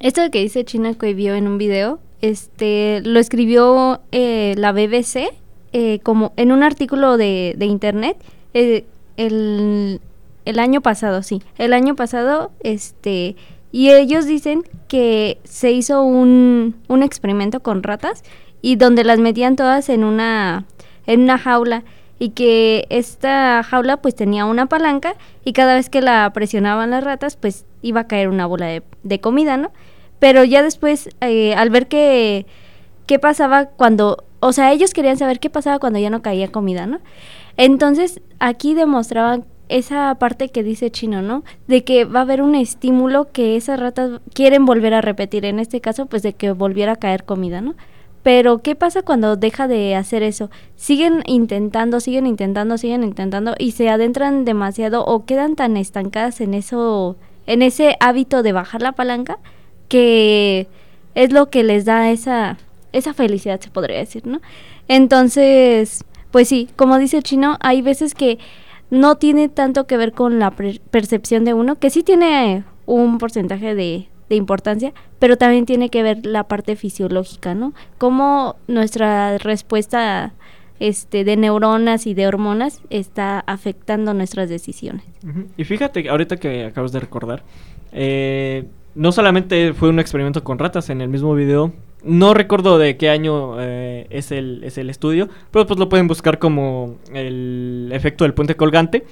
esto 0.00 0.22
que 0.30 0.40
dice 0.40 0.64
China 0.64 0.94
que 0.94 1.14
vio 1.14 1.34
en 1.34 1.46
un 1.46 1.58
video, 1.58 2.00
este 2.22 3.00
lo 3.04 3.20
escribió 3.20 4.00
eh, 4.12 4.54
la 4.56 4.72
BBC 4.72 5.30
eh, 5.72 6.00
como 6.02 6.32
en 6.36 6.52
un 6.52 6.62
artículo 6.62 7.16
de, 7.16 7.54
de 7.56 7.66
internet 7.66 8.16
eh, 8.54 8.84
el, 9.16 10.00
el 10.44 10.58
año 10.58 10.80
pasado, 10.80 11.22
sí, 11.22 11.42
el 11.58 11.72
año 11.72 11.94
pasado, 11.94 12.50
este 12.60 13.36
y 13.72 13.90
ellos 13.90 14.26
dicen 14.26 14.64
que 14.88 15.38
se 15.44 15.70
hizo 15.70 16.02
un, 16.02 16.76
un 16.88 17.02
experimento 17.02 17.60
con 17.60 17.82
ratas 17.82 18.24
y 18.62 18.76
donde 18.76 19.04
las 19.04 19.18
metían 19.18 19.54
todas 19.54 19.88
en 19.90 20.02
una 20.02 20.64
en 21.06 21.20
una 21.20 21.38
jaula 21.38 21.84
y 22.18 22.30
que 22.30 22.86
esta 22.90 23.62
jaula 23.62 23.98
pues 23.98 24.14
tenía 24.14 24.44
una 24.44 24.66
palanca 24.66 25.14
y 25.44 25.52
cada 25.52 25.74
vez 25.74 25.88
que 25.88 26.00
la 26.00 26.30
presionaban 26.32 26.90
las 26.90 27.04
ratas 27.04 27.36
pues 27.36 27.64
iba 27.82 28.02
a 28.02 28.06
caer 28.06 28.28
una 28.28 28.46
bola 28.46 28.66
de, 28.66 28.82
de 29.02 29.20
comida, 29.20 29.56
¿no? 29.56 29.70
Pero 30.20 30.44
ya 30.44 30.62
después 30.62 31.10
eh, 31.20 31.54
al 31.54 31.70
ver 31.70 31.88
que 31.88 32.46
qué 33.06 33.18
pasaba 33.18 33.66
cuando, 33.66 34.22
o 34.38 34.52
sea, 34.52 34.70
ellos 34.70 34.94
querían 34.94 35.16
saber 35.16 35.40
qué 35.40 35.50
pasaba 35.50 35.80
cuando 35.80 35.98
ya 35.98 36.10
no 36.10 36.22
caía 36.22 36.52
comida, 36.52 36.86
¿no? 36.86 37.00
Entonces 37.56 38.20
aquí 38.38 38.74
demostraban 38.74 39.44
esa 39.68 40.14
parte 40.16 40.50
que 40.50 40.62
dice 40.62 40.90
Chino, 40.90 41.22
¿no? 41.22 41.42
De 41.66 41.82
que 41.82 42.04
va 42.04 42.20
a 42.20 42.22
haber 42.22 42.42
un 42.42 42.54
estímulo 42.54 43.32
que 43.32 43.56
esas 43.56 43.80
ratas 43.80 44.20
quieren 44.34 44.64
volver 44.64 44.94
a 44.94 45.00
repetir, 45.00 45.44
en 45.44 45.58
este 45.58 45.80
caso 45.80 46.06
pues 46.06 46.22
de 46.22 46.34
que 46.34 46.52
volviera 46.52 46.92
a 46.92 46.96
caer 46.96 47.24
comida, 47.24 47.60
¿no? 47.60 47.74
Pero 48.22 48.58
¿qué 48.58 48.74
pasa 48.74 49.02
cuando 49.02 49.36
deja 49.36 49.66
de 49.66 49.94
hacer 49.96 50.22
eso? 50.22 50.50
Siguen 50.76 51.22
intentando, 51.26 52.00
siguen 52.00 52.26
intentando, 52.26 52.76
siguen 52.76 53.02
intentando 53.02 53.54
y 53.58 53.72
se 53.72 53.88
adentran 53.88 54.44
demasiado 54.44 55.04
o 55.04 55.24
quedan 55.24 55.56
tan 55.56 55.76
estancadas 55.76 56.40
en 56.40 56.52
eso, 56.54 57.16
en 57.46 57.62
ese 57.62 57.96
hábito 57.98 58.42
de 58.42 58.52
bajar 58.52 58.82
la 58.82 58.92
palanca 58.92 59.38
que 59.90 60.68
es 61.14 61.32
lo 61.32 61.50
que 61.50 61.62
les 61.64 61.84
da 61.84 62.10
esa 62.10 62.56
esa 62.92 63.14
felicidad 63.14 63.60
se 63.60 63.70
podría 63.70 63.98
decir, 63.98 64.26
¿no? 64.26 64.40
Entonces, 64.88 66.04
pues 66.30 66.48
sí, 66.48 66.68
como 66.76 66.98
dice 66.98 67.18
el 67.18 67.22
chino, 67.22 67.56
hay 67.60 67.82
veces 67.82 68.14
que 68.14 68.38
no 68.90 69.16
tiene 69.16 69.48
tanto 69.48 69.86
que 69.86 69.96
ver 69.96 70.12
con 70.12 70.38
la 70.38 70.50
percepción 70.50 71.44
de 71.44 71.54
uno, 71.54 71.76
que 71.76 71.90
sí 71.90 72.02
tiene 72.02 72.64
un 72.86 73.18
porcentaje 73.18 73.74
de, 73.74 74.08
de 74.28 74.36
importancia, 74.36 74.92
pero 75.18 75.36
también 75.36 75.66
tiene 75.66 75.90
que 75.90 76.02
ver 76.02 76.26
la 76.26 76.44
parte 76.44 76.74
fisiológica, 76.74 77.54
¿no? 77.54 77.72
Cómo 77.98 78.56
nuestra 78.66 79.38
respuesta 79.38 80.32
este, 80.80 81.24
de 81.24 81.36
neuronas 81.36 82.06
y 82.06 82.14
de 82.14 82.26
hormonas 82.26 82.80
está 82.90 83.40
afectando 83.40 84.14
nuestras 84.14 84.48
decisiones. 84.48 85.04
Y 85.56 85.64
fíjate, 85.64 86.08
ahorita 86.08 86.38
que 86.38 86.64
acabas 86.64 86.90
de 86.90 87.00
recordar, 87.00 87.44
eh, 87.92 88.64
no 88.94 89.12
solamente 89.12 89.72
fue 89.74 89.88
un 89.88 89.98
experimento 89.98 90.42
con 90.44 90.58
ratas 90.58 90.90
en 90.90 91.00
el 91.00 91.08
mismo 91.08 91.34
video, 91.34 91.72
no 92.02 92.34
recuerdo 92.34 92.78
de 92.78 92.96
qué 92.96 93.10
año 93.10 93.60
eh, 93.60 94.06
es, 94.10 94.32
el, 94.32 94.64
es 94.64 94.78
el 94.78 94.90
estudio, 94.90 95.28
pero 95.50 95.66
pues 95.66 95.78
lo 95.78 95.88
pueden 95.88 96.08
buscar 96.08 96.38
como 96.38 96.96
el 97.12 97.90
efecto 97.92 98.24
del 98.24 98.34
puente 98.34 98.56
colgante. 98.56 99.04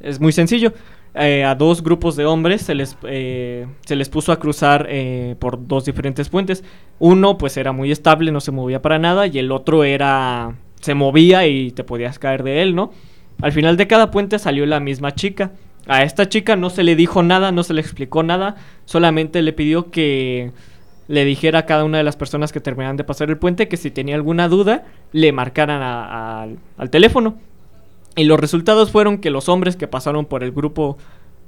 Es 0.00 0.20
muy 0.20 0.32
sencillo. 0.32 0.72
Eh, 1.18 1.44
a 1.44 1.54
dos 1.54 1.82
grupos 1.82 2.14
de 2.14 2.26
hombres 2.26 2.60
se 2.60 2.74
les, 2.74 2.98
eh, 3.04 3.66
se 3.86 3.96
les 3.96 4.10
puso 4.10 4.32
a 4.32 4.38
cruzar 4.38 4.86
eh, 4.90 5.34
por 5.38 5.66
dos 5.66 5.86
diferentes 5.86 6.28
puentes. 6.28 6.62
Uno 6.98 7.38
pues 7.38 7.56
era 7.56 7.72
muy 7.72 7.90
estable, 7.90 8.30
no 8.32 8.40
se 8.40 8.52
movía 8.52 8.82
para 8.82 8.98
nada, 8.98 9.26
y 9.26 9.38
el 9.38 9.50
otro 9.50 9.84
era... 9.84 10.56
se 10.80 10.94
movía 10.94 11.46
y 11.46 11.70
te 11.70 11.84
podías 11.84 12.18
caer 12.18 12.42
de 12.42 12.60
él, 12.60 12.74
¿no? 12.74 12.92
Al 13.40 13.52
final 13.52 13.78
de 13.78 13.86
cada 13.86 14.10
puente 14.10 14.38
salió 14.38 14.66
la 14.66 14.80
misma 14.80 15.14
chica. 15.14 15.52
A 15.86 16.02
esta 16.02 16.28
chica 16.28 16.56
no 16.56 16.70
se 16.70 16.82
le 16.82 16.96
dijo 16.96 17.22
nada, 17.22 17.52
no 17.52 17.62
se 17.62 17.74
le 17.74 17.80
explicó 17.80 18.22
nada, 18.22 18.56
solamente 18.84 19.42
le 19.42 19.52
pidió 19.52 19.90
que 19.90 20.52
le 21.08 21.24
dijera 21.24 21.60
a 21.60 21.66
cada 21.66 21.84
una 21.84 21.98
de 21.98 22.04
las 22.04 22.16
personas 22.16 22.52
que 22.52 22.60
terminaban 22.60 22.96
de 22.96 23.04
pasar 23.04 23.30
el 23.30 23.38
puente 23.38 23.68
que 23.68 23.76
si 23.76 23.90
tenía 23.90 24.16
alguna 24.16 24.48
duda 24.48 24.84
le 25.12 25.32
marcaran 25.32 25.82
al 26.76 26.90
teléfono. 26.90 27.36
Y 28.16 28.24
los 28.24 28.40
resultados 28.40 28.90
fueron 28.90 29.18
que 29.18 29.30
los 29.30 29.48
hombres 29.48 29.76
que 29.76 29.86
pasaron 29.86 30.24
por 30.24 30.42
el 30.42 30.50
grupo 30.50 30.96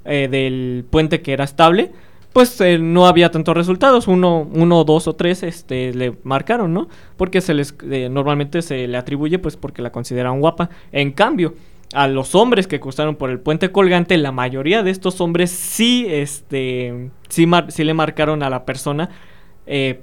eh, 0.05 0.27
del 0.29 0.85
puente 0.89 1.21
que 1.21 1.33
era 1.33 1.43
estable, 1.43 1.91
pues 2.31 2.61
eh, 2.61 2.77
no 2.77 3.07
había 3.07 3.31
tantos 3.31 3.55
resultados. 3.55 4.07
Uno, 4.07 4.47
uno, 4.53 4.83
dos 4.83 5.07
o 5.07 5.15
tres 5.15 5.43
este, 5.43 5.93
le 5.93 6.15
marcaron, 6.23 6.73
¿no? 6.73 6.87
Porque 7.17 7.41
se 7.41 7.55
les 7.55 7.75
eh, 7.89 8.07
normalmente 8.09 8.61
se 8.61 8.87
le 8.87 8.97
atribuye 8.97 9.39
pues 9.39 9.57
porque 9.57 9.81
la 9.81 9.91
consideran 9.91 10.39
guapa. 10.39 10.69
En 10.91 11.11
cambio, 11.11 11.55
a 11.93 12.07
los 12.07 12.35
hombres 12.35 12.67
que 12.67 12.79
cruzaron 12.79 13.15
por 13.15 13.29
el 13.29 13.39
puente 13.39 13.71
colgante, 13.71 14.17
la 14.17 14.31
mayoría 14.31 14.83
de 14.83 14.91
estos 14.91 15.21
hombres 15.21 15.51
sí, 15.51 16.05
este, 16.07 17.09
sí, 17.29 17.47
sí 17.69 17.83
le 17.83 17.93
marcaron 17.93 18.43
a 18.43 18.49
la 18.49 18.65
persona 18.65 19.09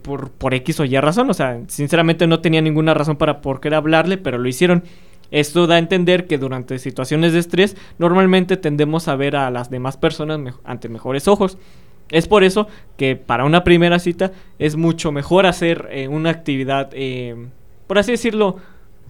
por, 0.02 0.30
por 0.30 0.54
X 0.54 0.80
o 0.80 0.84
Y 0.84 0.96
razón. 0.98 1.28
O 1.30 1.34
sea, 1.34 1.60
sinceramente 1.68 2.26
no 2.26 2.40
tenía 2.40 2.60
ninguna 2.60 2.94
razón 2.94 3.16
para 3.16 3.40
por 3.40 3.60
qué 3.60 3.74
hablarle, 3.74 4.18
pero 4.18 4.38
lo 4.38 4.48
hicieron. 4.48 4.84
Esto 5.30 5.66
da 5.66 5.76
a 5.76 5.78
entender 5.78 6.26
que 6.26 6.38
durante 6.38 6.78
situaciones 6.78 7.32
de 7.32 7.40
estrés 7.40 7.76
normalmente 7.98 8.56
tendemos 8.56 9.08
a 9.08 9.16
ver 9.16 9.36
a 9.36 9.50
las 9.50 9.70
demás 9.70 9.96
personas 9.96 10.54
ante 10.64 10.88
mejores 10.88 11.28
ojos. 11.28 11.58
Es 12.10 12.28
por 12.28 12.44
eso 12.44 12.68
que 12.96 13.16
para 13.16 13.44
una 13.44 13.64
primera 13.64 13.98
cita 13.98 14.30
es 14.58 14.76
mucho 14.76 15.10
mejor 15.10 15.46
hacer 15.46 15.88
eh, 15.90 16.06
una 16.06 16.30
actividad, 16.30 16.90
eh, 16.92 17.48
por 17.88 17.98
así 17.98 18.12
decirlo, 18.12 18.56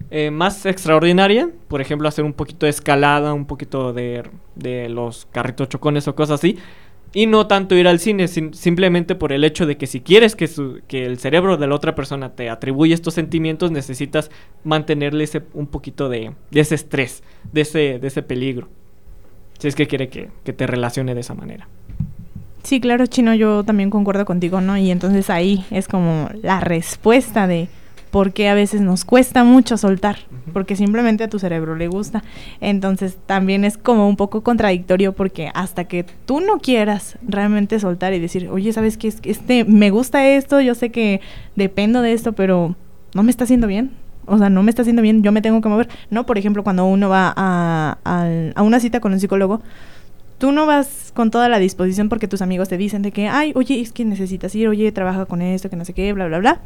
eh, 0.09 0.31
más 0.31 0.65
extraordinaria. 0.65 1.49
Por 1.67 1.81
ejemplo, 1.81 2.07
hacer 2.07 2.25
un 2.25 2.33
poquito 2.33 2.65
de 2.65 2.69
escalada, 2.69 3.33
un 3.33 3.45
poquito 3.45 3.93
de, 3.93 4.23
de 4.55 4.89
los 4.89 5.27
carritos 5.31 5.69
chocones 5.69 6.07
o 6.07 6.15
cosas 6.15 6.39
así. 6.39 6.57
Y 7.13 7.25
no 7.25 7.47
tanto 7.47 7.75
ir 7.75 7.87
al 7.87 7.99
cine, 7.99 8.27
simplemente 8.27 9.15
por 9.15 9.31
el 9.31 9.43
hecho 9.43 9.65
de 9.65 9.77
que 9.77 9.87
si 9.87 10.01
quieres 10.01 10.35
que, 10.35 10.49
que 10.87 11.05
el 11.05 11.17
cerebro 11.19 11.57
de 11.57 11.65
la 11.65 11.75
otra 11.75 11.95
persona 11.95 12.35
te 12.35 12.49
atribuya 12.49 12.93
estos 12.93 13.13
sentimientos, 13.13 13.71
necesitas 13.71 14.29
mantenerle 14.63 15.23
ese, 15.23 15.41
un 15.53 15.67
poquito 15.67 16.09
de, 16.09 16.33
ese 16.51 16.75
estrés, 16.75 17.23
de 17.53 17.61
ese, 17.61 17.99
de 17.99 18.07
ese 18.07 18.23
peligro. 18.23 18.67
Si 19.57 19.67
es 19.67 19.75
que 19.75 19.87
quiere 19.87 20.09
que, 20.09 20.29
que 20.43 20.53
te 20.53 20.67
relacione 20.67 21.15
de 21.15 21.21
esa 21.21 21.33
manera. 21.33 21.67
Sí, 22.63 22.81
claro, 22.81 23.07
Chino, 23.07 23.33
yo 23.33 23.63
también 23.63 23.89
concuerdo 23.89 24.25
contigo, 24.25 24.59
¿no? 24.59 24.77
Y 24.77 24.91
entonces 24.91 25.29
ahí 25.29 25.65
es 25.71 25.87
como 25.87 26.29
la 26.43 26.59
respuesta 26.59 27.47
de 27.47 27.69
porque 28.11 28.47
a 28.49 28.53
veces 28.53 28.81
nos 28.81 29.05
cuesta 29.05 29.43
mucho 29.43 29.77
soltar, 29.77 30.17
porque 30.53 30.75
simplemente 30.75 31.23
a 31.23 31.29
tu 31.29 31.39
cerebro 31.39 31.75
le 31.75 31.87
gusta. 31.87 32.23
Entonces 32.61 33.17
también 33.25 33.65
es 33.65 33.77
como 33.77 34.07
un 34.07 34.15
poco 34.15 34.41
contradictorio 34.41 35.13
porque 35.13 35.51
hasta 35.53 35.85
que 35.85 36.05
tú 36.25 36.39
no 36.39 36.59
quieras 36.59 37.17
realmente 37.27 37.79
soltar 37.79 38.13
y 38.13 38.19
decir, 38.19 38.49
oye, 38.49 38.71
¿sabes 38.73 38.97
qué? 38.97 39.13
Este, 39.23 39.65
me 39.65 39.89
gusta 39.89 40.27
esto, 40.27 40.61
yo 40.61 40.75
sé 40.75 40.89
que 40.89 41.21
dependo 41.55 42.01
de 42.01 42.13
esto, 42.13 42.33
pero 42.33 42.75
no 43.13 43.23
me 43.23 43.31
está 43.31 43.43
haciendo 43.43 43.67
bien. 43.67 43.91
O 44.25 44.37
sea, 44.37 44.49
no 44.49 44.61
me 44.61 44.69
está 44.69 44.81
haciendo 44.81 45.01
bien, 45.01 45.23
yo 45.23 45.31
me 45.31 45.41
tengo 45.41 45.61
que 45.61 45.69
mover. 45.69 45.87
No, 46.09 46.25
por 46.25 46.37
ejemplo, 46.37 46.63
cuando 46.63 46.85
uno 46.85 47.07
va 47.07 47.33
a, 47.35 47.97
a 48.03 48.61
una 48.61 48.79
cita 48.81 48.99
con 48.99 49.13
un 49.13 49.21
psicólogo, 49.21 49.61
tú 50.37 50.51
no 50.51 50.65
vas 50.65 51.11
con 51.13 51.31
toda 51.31 51.47
la 51.47 51.59
disposición 51.59 52.09
porque 52.09 52.27
tus 52.27 52.41
amigos 52.41 52.67
te 52.67 52.77
dicen 52.77 53.01
de 53.01 53.11
que, 53.11 53.29
ay, 53.29 53.53
oye, 53.55 53.79
es 53.79 53.93
que 53.93 54.03
necesitas 54.03 54.53
ir, 54.53 54.67
oye, 54.67 54.91
trabaja 54.91 55.25
con 55.25 55.41
esto, 55.41 55.69
que 55.69 55.77
no 55.77 55.85
sé 55.85 55.93
qué, 55.93 56.11
bla, 56.11 56.27
bla, 56.27 56.39
bla 56.39 56.61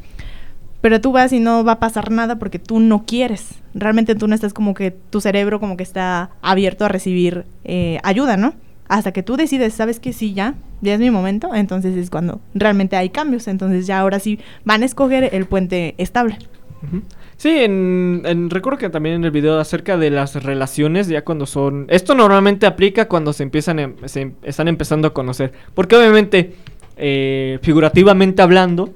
pero 0.82 1.00
tú 1.02 1.12
vas 1.12 1.32
y 1.34 1.40
no 1.40 1.64
va 1.64 1.74
a 1.74 1.80
pasar 1.80 2.12
nada 2.12 2.38
porque 2.40 2.60
tú 2.60 2.80
no 2.80 3.06
quieres. 3.06 3.56
Realmente 3.74 4.16
tú 4.16 4.28
no 4.28 4.36
estás 4.36 4.54
como 4.54 4.74
que 4.74 4.92
tu 4.92 5.22
cerebro 5.22 5.60
como 5.60 5.78
que 5.78 5.84
está 5.84 6.32
abierto 6.42 6.86
a 6.86 6.90
recibir 6.90 7.46
eh, 7.64 8.00
ayuda, 8.04 8.38
¿no? 8.38 8.54
hasta 8.88 9.14
que 9.14 9.24
tú 9.24 9.38
decides, 9.38 9.74
sabes 9.74 10.02
que 10.02 10.12
sí, 10.12 10.34
ya, 10.34 10.56
ya 10.82 10.96
es 10.96 11.00
mi 11.00 11.12
momento, 11.12 11.56
entonces 11.56 11.96
es 11.96 12.10
cuando 12.10 12.42
realmente 12.54 12.98
hay 12.98 13.08
cambios, 13.10 13.48
entonces 13.48 13.88
ya 13.88 14.00
ahora 14.02 14.20
sí 14.20 14.38
van 14.66 14.84
a 14.84 14.86
escoger 14.86 15.30
el 15.34 15.46
puente 15.46 15.96
estable. 15.98 16.38
Sí, 17.38 17.50
en, 17.50 18.22
en- 18.26 18.50
recuerdo 18.50 18.78
que 18.78 18.90
también 18.90 19.16
en 19.16 19.24
el 19.24 19.32
video 19.32 19.62
acerca 19.62 19.96
de 19.96 20.10
las 20.10 20.44
relaciones, 20.44 21.08
ya 21.08 21.24
cuando 21.24 21.46
son... 21.46 21.86
Esto 21.90 22.16
normalmente 22.16 22.66
aplica 22.66 23.08
cuando 23.08 23.32
se 23.32 23.44
empiezan, 23.44 23.80
em- 23.80 23.96
se 24.06 24.22
em- 24.22 24.34
están 24.44 24.68
empezando 24.68 25.08
a 25.08 25.14
conocer. 25.14 25.54
Porque 25.74 25.96
obviamente, 25.96 26.56
eh, 26.98 27.60
figurativamente 27.62 28.42
hablando, 28.42 28.94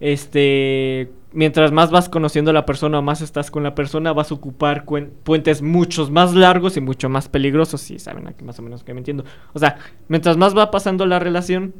este... 0.00 1.10
Mientras 1.32 1.70
más 1.70 1.90
vas 1.90 2.08
conociendo 2.08 2.50
a 2.50 2.54
la 2.54 2.64
persona 2.64 3.02
más 3.02 3.20
estás 3.20 3.50
con 3.50 3.62
la 3.62 3.74
persona, 3.74 4.14
vas 4.14 4.30
a 4.30 4.34
ocupar 4.34 4.86
puentes 4.86 5.60
muchos 5.60 6.10
más 6.10 6.34
largos 6.34 6.78
y 6.78 6.80
mucho 6.80 7.10
más 7.10 7.28
peligrosos. 7.28 7.82
Si 7.82 7.98
saben 7.98 8.26
aquí 8.26 8.42
más 8.42 8.58
o 8.58 8.62
menos 8.62 8.82
que 8.82 8.94
me 8.94 9.00
entiendo. 9.00 9.24
O 9.52 9.58
sea, 9.58 9.76
mientras 10.08 10.38
más 10.38 10.56
va 10.56 10.70
pasando 10.70 11.04
la 11.04 11.18
relación, 11.18 11.74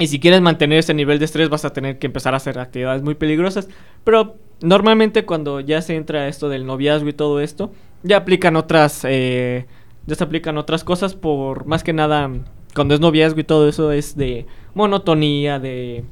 y 0.00 0.06
si 0.06 0.18
quieres 0.18 0.40
mantener 0.40 0.78
ese 0.78 0.94
nivel 0.94 1.18
de 1.18 1.26
estrés, 1.26 1.50
vas 1.50 1.66
a 1.66 1.74
tener 1.74 1.98
que 1.98 2.06
empezar 2.06 2.32
a 2.32 2.38
hacer 2.38 2.58
actividades 2.58 3.02
muy 3.02 3.14
peligrosas. 3.14 3.68
Pero 4.02 4.36
normalmente 4.62 5.26
cuando 5.26 5.60
ya 5.60 5.82
se 5.82 5.94
entra 5.94 6.26
esto 6.26 6.48
del 6.48 6.66
noviazgo 6.66 7.10
y 7.10 7.12
todo 7.12 7.38
esto, 7.38 7.70
ya 8.02 8.16
aplican 8.16 8.56
otras, 8.56 9.04
eh, 9.04 9.66
ya 10.06 10.14
se 10.14 10.24
aplican 10.24 10.56
otras 10.56 10.84
cosas 10.84 11.14
por 11.14 11.66
más 11.66 11.84
que 11.84 11.92
nada 11.92 12.30
cuando 12.74 12.94
es 12.94 13.00
noviazgo 13.00 13.40
y 13.40 13.44
todo 13.44 13.68
eso 13.68 13.92
es 13.92 14.16
de 14.16 14.46
monotonía, 14.74 15.58
de, 15.58 16.04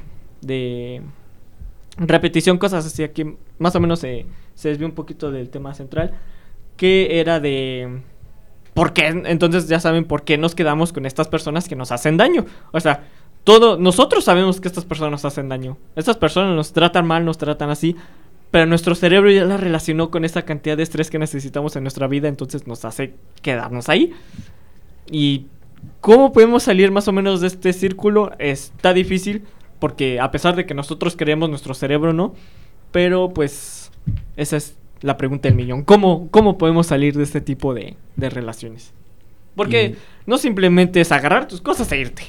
de 0.43 1.01
repetición, 1.99 2.59
cosas 2.59 2.87
así. 2.87 3.03
Aquí 3.03 3.37
más 3.59 3.75
o 3.75 3.81
menos 3.81 4.01
se, 4.01 4.27
se 4.55 4.69
desvió 4.69 4.87
un 4.87 4.95
poquito 4.95 5.31
del 5.31 5.51
tema 5.51 5.75
central, 5.75 6.15
que 6.77 7.21
era 7.21 7.41
de... 7.41 8.03
¿Por 8.75 8.93
qué? 8.93 9.07
Entonces 9.09 9.69
ya 9.69 9.81
saben 9.81 10.05
por 10.05 10.23
qué 10.23 10.39
nos 10.39 10.55
quedamos 10.55 10.93
con 10.93 11.05
estas 11.05 11.27
personas 11.27 11.69
que 11.69 11.75
nos 11.75 11.91
hacen 11.91 12.17
daño. 12.17 12.47
O 12.71 12.79
sea, 12.79 13.05
todo, 13.43 13.77
nosotros 13.77 14.25
sabemos 14.25 14.61
que 14.61 14.69
estas 14.69 14.85
personas 14.85 15.11
nos 15.11 15.25
hacen 15.25 15.49
daño. 15.49 15.77
Estas 15.97 16.17
personas 16.17 16.55
nos 16.55 16.73
tratan 16.73 17.07
mal, 17.07 17.25
nos 17.25 17.39
tratan 17.39 17.71
así. 17.71 17.97
Pero 18.51 18.67
nuestro 18.67 18.95
cerebro 18.95 19.31
ya 19.31 19.45
la 19.45 19.57
relacionó 19.57 20.11
con 20.11 20.25
esa 20.25 20.43
cantidad 20.43 20.77
de 20.77 20.83
estrés 20.83 21.11
que 21.11 21.19
necesitamos 21.19 21.77
en 21.77 21.83
nuestra 21.85 22.07
vida, 22.07 22.29
entonces 22.29 22.67
nos 22.67 22.85
hace 22.85 23.15
quedarnos 23.43 23.89
ahí. 23.89 24.13
Y 25.11 25.47
cómo 26.01 26.33
podemos 26.33 26.63
salir 26.63 26.91
más 26.91 27.09
o 27.09 27.13
menos 27.13 27.41
de 27.41 27.49
este 27.49 27.73
círculo 27.73 28.33
está 28.39 28.95
difícil, 28.95 29.45
porque 29.79 30.21
a 30.21 30.31
pesar 30.31 30.57
de 30.57 30.67
que 30.67 30.75
nosotros 30.75 31.17
creemos, 31.17 31.51
nuestro 31.51 31.75
cerebro 31.75 32.13
no. 32.13 32.35
Pero 32.93 33.31
pues 33.35 33.91
esa 34.37 34.57
es 34.57 34.77
la 35.03 35.17
pregunta 35.17 35.49
del 35.49 35.57
millón. 35.57 35.83
¿Cómo, 35.85 36.29
cómo 36.31 36.59
podemos 36.59 36.87
salir 36.87 37.17
de 37.17 37.25
este 37.25 37.41
tipo 37.41 37.75
de, 37.75 37.97
de 38.17 38.31
relaciones? 38.31 38.93
Porque 39.55 39.85
Y- 39.85 39.97
no 40.27 40.39
simplemente 40.39 41.01
es 41.01 41.13
agarrar 41.13 41.49
tus 41.49 41.61
cosas 41.61 41.91
e 41.93 41.99
irte. 41.99 42.23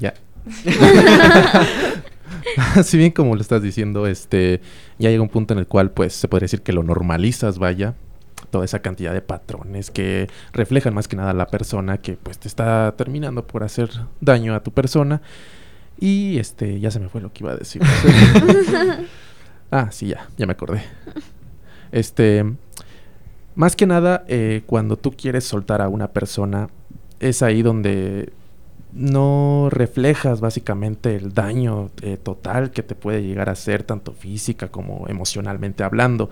Ya. 0.00 0.14
si 2.84 2.96
bien 2.98 3.10
como 3.10 3.34
lo 3.34 3.40
estás 3.40 3.62
diciendo, 3.62 4.06
este, 4.06 4.60
ya 4.98 5.10
llega 5.10 5.22
un 5.22 5.28
punto 5.28 5.54
en 5.54 5.60
el 5.60 5.66
cual, 5.66 5.90
pues, 5.90 6.12
se 6.14 6.28
podría 6.28 6.44
decir 6.44 6.62
que 6.62 6.72
lo 6.72 6.82
normalizas, 6.82 7.58
vaya, 7.58 7.94
toda 8.50 8.64
esa 8.64 8.80
cantidad 8.80 9.12
de 9.12 9.22
patrones 9.22 9.90
que 9.90 10.28
reflejan 10.52 10.94
más 10.94 11.08
que 11.08 11.16
nada 11.16 11.30
a 11.30 11.34
la 11.34 11.46
persona 11.48 11.98
que, 11.98 12.14
pues, 12.14 12.38
te 12.38 12.48
está 12.48 12.94
terminando 12.96 13.46
por 13.46 13.64
hacer 13.64 13.90
daño 14.20 14.54
a 14.54 14.62
tu 14.62 14.70
persona. 14.70 15.20
Y, 15.98 16.38
este, 16.38 16.78
ya 16.80 16.90
se 16.90 17.00
me 17.00 17.08
fue 17.08 17.20
lo 17.20 17.32
que 17.32 17.44
iba 17.44 17.52
a 17.52 17.56
decir. 17.56 17.82
ah, 19.70 19.88
sí, 19.90 20.08
ya, 20.08 20.28
ya 20.36 20.46
me 20.46 20.52
acordé. 20.52 20.82
Este, 21.90 22.44
más 23.54 23.74
que 23.74 23.86
nada, 23.86 24.24
eh, 24.28 24.62
cuando 24.66 24.96
tú 24.96 25.12
quieres 25.12 25.44
soltar 25.44 25.82
a 25.82 25.88
una 25.88 26.08
persona, 26.12 26.68
es 27.18 27.42
ahí 27.42 27.62
donde 27.62 28.32
no 28.92 29.68
reflejas 29.70 30.40
básicamente 30.40 31.16
el 31.16 31.34
daño 31.34 31.90
eh, 32.02 32.16
total 32.16 32.70
que 32.70 32.82
te 32.82 32.94
puede 32.94 33.22
llegar 33.22 33.48
a 33.48 33.52
hacer, 33.52 33.82
tanto 33.82 34.12
física 34.12 34.68
como 34.68 35.06
emocionalmente 35.08 35.82
hablando. 35.82 36.30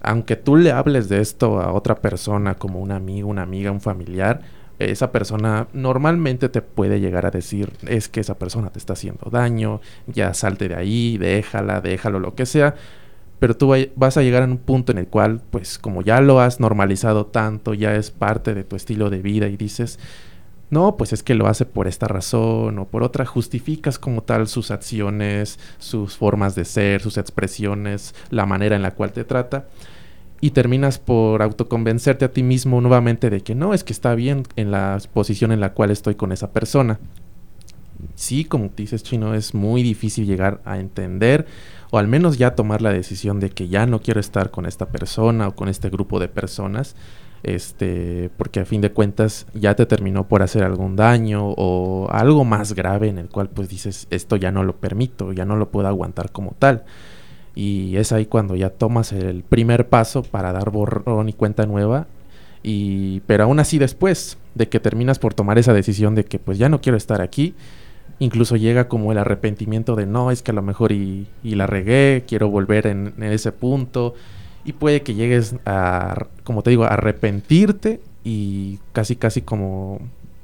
Aunque 0.00 0.36
tú 0.36 0.56
le 0.56 0.72
hables 0.72 1.08
de 1.08 1.20
esto 1.20 1.60
a 1.60 1.72
otra 1.72 1.96
persona, 1.96 2.54
como 2.54 2.80
un 2.80 2.92
amigo, 2.92 3.28
una 3.28 3.42
amiga, 3.42 3.70
un 3.70 3.80
familiar, 3.80 4.40
esa 4.80 5.12
persona 5.12 5.68
normalmente 5.74 6.48
te 6.48 6.62
puede 6.62 7.00
llegar 7.00 7.26
a 7.26 7.30
decir, 7.30 7.72
es 7.86 8.08
que 8.08 8.20
esa 8.20 8.38
persona 8.38 8.70
te 8.70 8.78
está 8.78 8.94
haciendo 8.94 9.30
daño, 9.30 9.80
ya 10.06 10.32
salte 10.32 10.68
de 10.68 10.74
ahí, 10.74 11.18
déjala, 11.18 11.82
déjalo, 11.82 12.18
lo 12.18 12.34
que 12.34 12.46
sea. 12.46 12.74
Pero 13.38 13.56
tú 13.56 13.74
vas 13.96 14.16
a 14.16 14.22
llegar 14.22 14.42
a 14.42 14.46
un 14.46 14.58
punto 14.58 14.92
en 14.92 14.98
el 14.98 15.06
cual, 15.06 15.42
pues 15.50 15.78
como 15.78 16.02
ya 16.02 16.20
lo 16.20 16.40
has 16.40 16.60
normalizado 16.60 17.26
tanto, 17.26 17.74
ya 17.74 17.94
es 17.94 18.10
parte 18.10 18.54
de 18.54 18.64
tu 18.64 18.76
estilo 18.76 19.10
de 19.10 19.20
vida 19.20 19.48
y 19.48 19.56
dices, 19.56 19.98
no, 20.70 20.96
pues 20.96 21.12
es 21.12 21.22
que 21.22 21.34
lo 21.34 21.46
hace 21.46 21.66
por 21.66 21.86
esta 21.86 22.08
razón 22.08 22.78
o 22.78 22.86
por 22.86 23.02
otra, 23.02 23.26
justificas 23.26 23.98
como 23.98 24.22
tal 24.22 24.46
sus 24.48 24.70
acciones, 24.70 25.58
sus 25.78 26.16
formas 26.16 26.54
de 26.54 26.64
ser, 26.64 27.02
sus 27.02 27.18
expresiones, 27.18 28.14
la 28.30 28.46
manera 28.46 28.76
en 28.76 28.82
la 28.82 28.92
cual 28.92 29.12
te 29.12 29.24
trata 29.24 29.66
y 30.40 30.50
terminas 30.50 30.98
por 30.98 31.42
autoconvencerte 31.42 32.24
a 32.24 32.32
ti 32.32 32.42
mismo 32.42 32.80
nuevamente 32.80 33.30
de 33.30 33.42
que 33.42 33.54
no, 33.54 33.74
es 33.74 33.84
que 33.84 33.92
está 33.92 34.14
bien 34.14 34.44
en 34.56 34.70
la 34.70 34.98
posición 35.12 35.52
en 35.52 35.60
la 35.60 35.74
cual 35.74 35.90
estoy 35.90 36.14
con 36.14 36.32
esa 36.32 36.50
persona. 36.52 36.98
Sí, 38.14 38.44
como 38.44 38.70
dices, 38.74 39.02
Chino, 39.02 39.34
es 39.34 39.54
muy 39.54 39.82
difícil 39.82 40.26
llegar 40.26 40.62
a 40.64 40.78
entender 40.78 41.46
o 41.90 41.98
al 41.98 42.08
menos 42.08 42.38
ya 42.38 42.54
tomar 42.54 42.80
la 42.80 42.92
decisión 42.92 43.40
de 43.40 43.50
que 43.50 43.68
ya 43.68 43.84
no 43.84 44.00
quiero 44.00 44.20
estar 44.20 44.50
con 44.50 44.64
esta 44.64 44.86
persona 44.86 45.48
o 45.48 45.54
con 45.54 45.68
este 45.68 45.90
grupo 45.90 46.18
de 46.18 46.28
personas 46.28 46.96
este, 47.42 48.30
porque 48.36 48.60
a 48.60 48.64
fin 48.64 48.80
de 48.80 48.92
cuentas 48.92 49.46
ya 49.54 49.74
te 49.74 49.86
terminó 49.86 50.28
por 50.28 50.42
hacer 50.42 50.62
algún 50.62 50.96
daño 50.96 51.48
o 51.56 52.08
algo 52.10 52.44
más 52.44 52.74
grave 52.74 53.08
en 53.08 53.18
el 53.18 53.28
cual 53.28 53.48
pues 53.48 53.68
dices 53.68 54.06
esto 54.10 54.36
ya 54.36 54.50
no 54.50 54.62
lo 54.62 54.76
permito, 54.76 55.32
ya 55.32 55.44
no 55.44 55.56
lo 55.56 55.70
puedo 55.70 55.88
aguantar 55.88 56.32
como 56.32 56.54
tal. 56.58 56.84
Y 57.54 57.96
es 57.96 58.12
ahí 58.12 58.26
cuando 58.26 58.56
ya 58.56 58.70
tomas 58.70 59.12
el 59.12 59.42
primer 59.42 59.88
paso 59.88 60.22
para 60.22 60.52
dar 60.52 60.70
borrón 60.70 61.28
y 61.28 61.32
cuenta 61.32 61.66
nueva. 61.66 62.06
Y, 62.62 63.20
pero 63.20 63.44
aún 63.44 63.58
así 63.58 63.78
después 63.78 64.38
de 64.54 64.68
que 64.68 64.80
terminas 64.80 65.18
por 65.18 65.34
tomar 65.34 65.58
esa 65.58 65.72
decisión 65.72 66.14
de 66.14 66.24
que 66.24 66.38
pues 66.38 66.58
ya 66.58 66.68
no 66.68 66.80
quiero 66.80 66.98
estar 66.98 67.20
aquí, 67.20 67.54
incluso 68.18 68.56
llega 68.56 68.86
como 68.86 69.12
el 69.12 69.18
arrepentimiento 69.18 69.96
de 69.96 70.06
no, 70.06 70.30
es 70.30 70.42
que 70.42 70.52
a 70.52 70.54
lo 70.54 70.62
mejor 70.62 70.92
y, 70.92 71.26
la 71.42 71.66
regué, 71.66 72.24
quiero 72.28 72.48
volver 72.48 72.86
en, 72.86 73.14
ese 73.22 73.50
punto 73.50 74.14
y 74.64 74.74
puede 74.74 75.02
que 75.02 75.14
llegues 75.14 75.56
a, 75.64 76.26
como 76.44 76.62
te 76.62 76.70
digo, 76.70 76.84
arrepentirte 76.84 78.00
y 78.22 78.78
casi, 78.92 79.16
casi 79.16 79.40
como, 79.40 80.00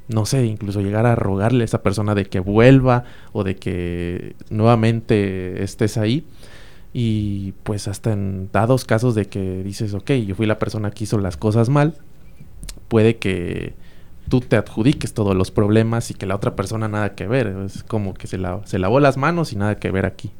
no 0.08 0.24
sé, 0.24 0.46
incluso 0.46 0.80
llegar 0.80 1.04
a 1.04 1.14
rogarle 1.14 1.62
a 1.62 1.66
esa 1.66 1.82
persona 1.82 2.14
de 2.14 2.24
que 2.24 2.40
vuelva 2.40 3.04
o 3.32 3.44
de 3.44 3.56
que 3.56 4.34
nuevamente 4.48 5.62
estés 5.62 5.98
ahí. 5.98 6.24
Y 6.98 7.52
pues 7.62 7.88
hasta 7.88 8.14
en 8.14 8.48
dados 8.52 8.86
casos 8.86 9.14
de 9.14 9.26
que 9.26 9.62
dices, 9.62 9.92
ok, 9.92 10.12
yo 10.12 10.34
fui 10.34 10.46
la 10.46 10.58
persona 10.58 10.90
que 10.90 11.04
hizo 11.04 11.18
las 11.18 11.36
cosas 11.36 11.68
mal, 11.68 11.92
puede 12.88 13.16
que 13.18 13.74
tú 14.30 14.40
te 14.40 14.56
adjudiques 14.56 15.12
todos 15.12 15.36
los 15.36 15.50
problemas 15.50 16.10
y 16.10 16.14
que 16.14 16.24
la 16.24 16.34
otra 16.34 16.56
persona 16.56 16.88
nada 16.88 17.14
que 17.14 17.26
ver. 17.26 17.48
Es 17.66 17.82
como 17.82 18.14
que 18.14 18.26
se, 18.26 18.38
la, 18.38 18.62
se 18.64 18.78
lavó 18.78 18.98
las 18.98 19.18
manos 19.18 19.52
y 19.52 19.56
nada 19.56 19.78
que 19.78 19.90
ver 19.90 20.06
aquí. 20.06 20.30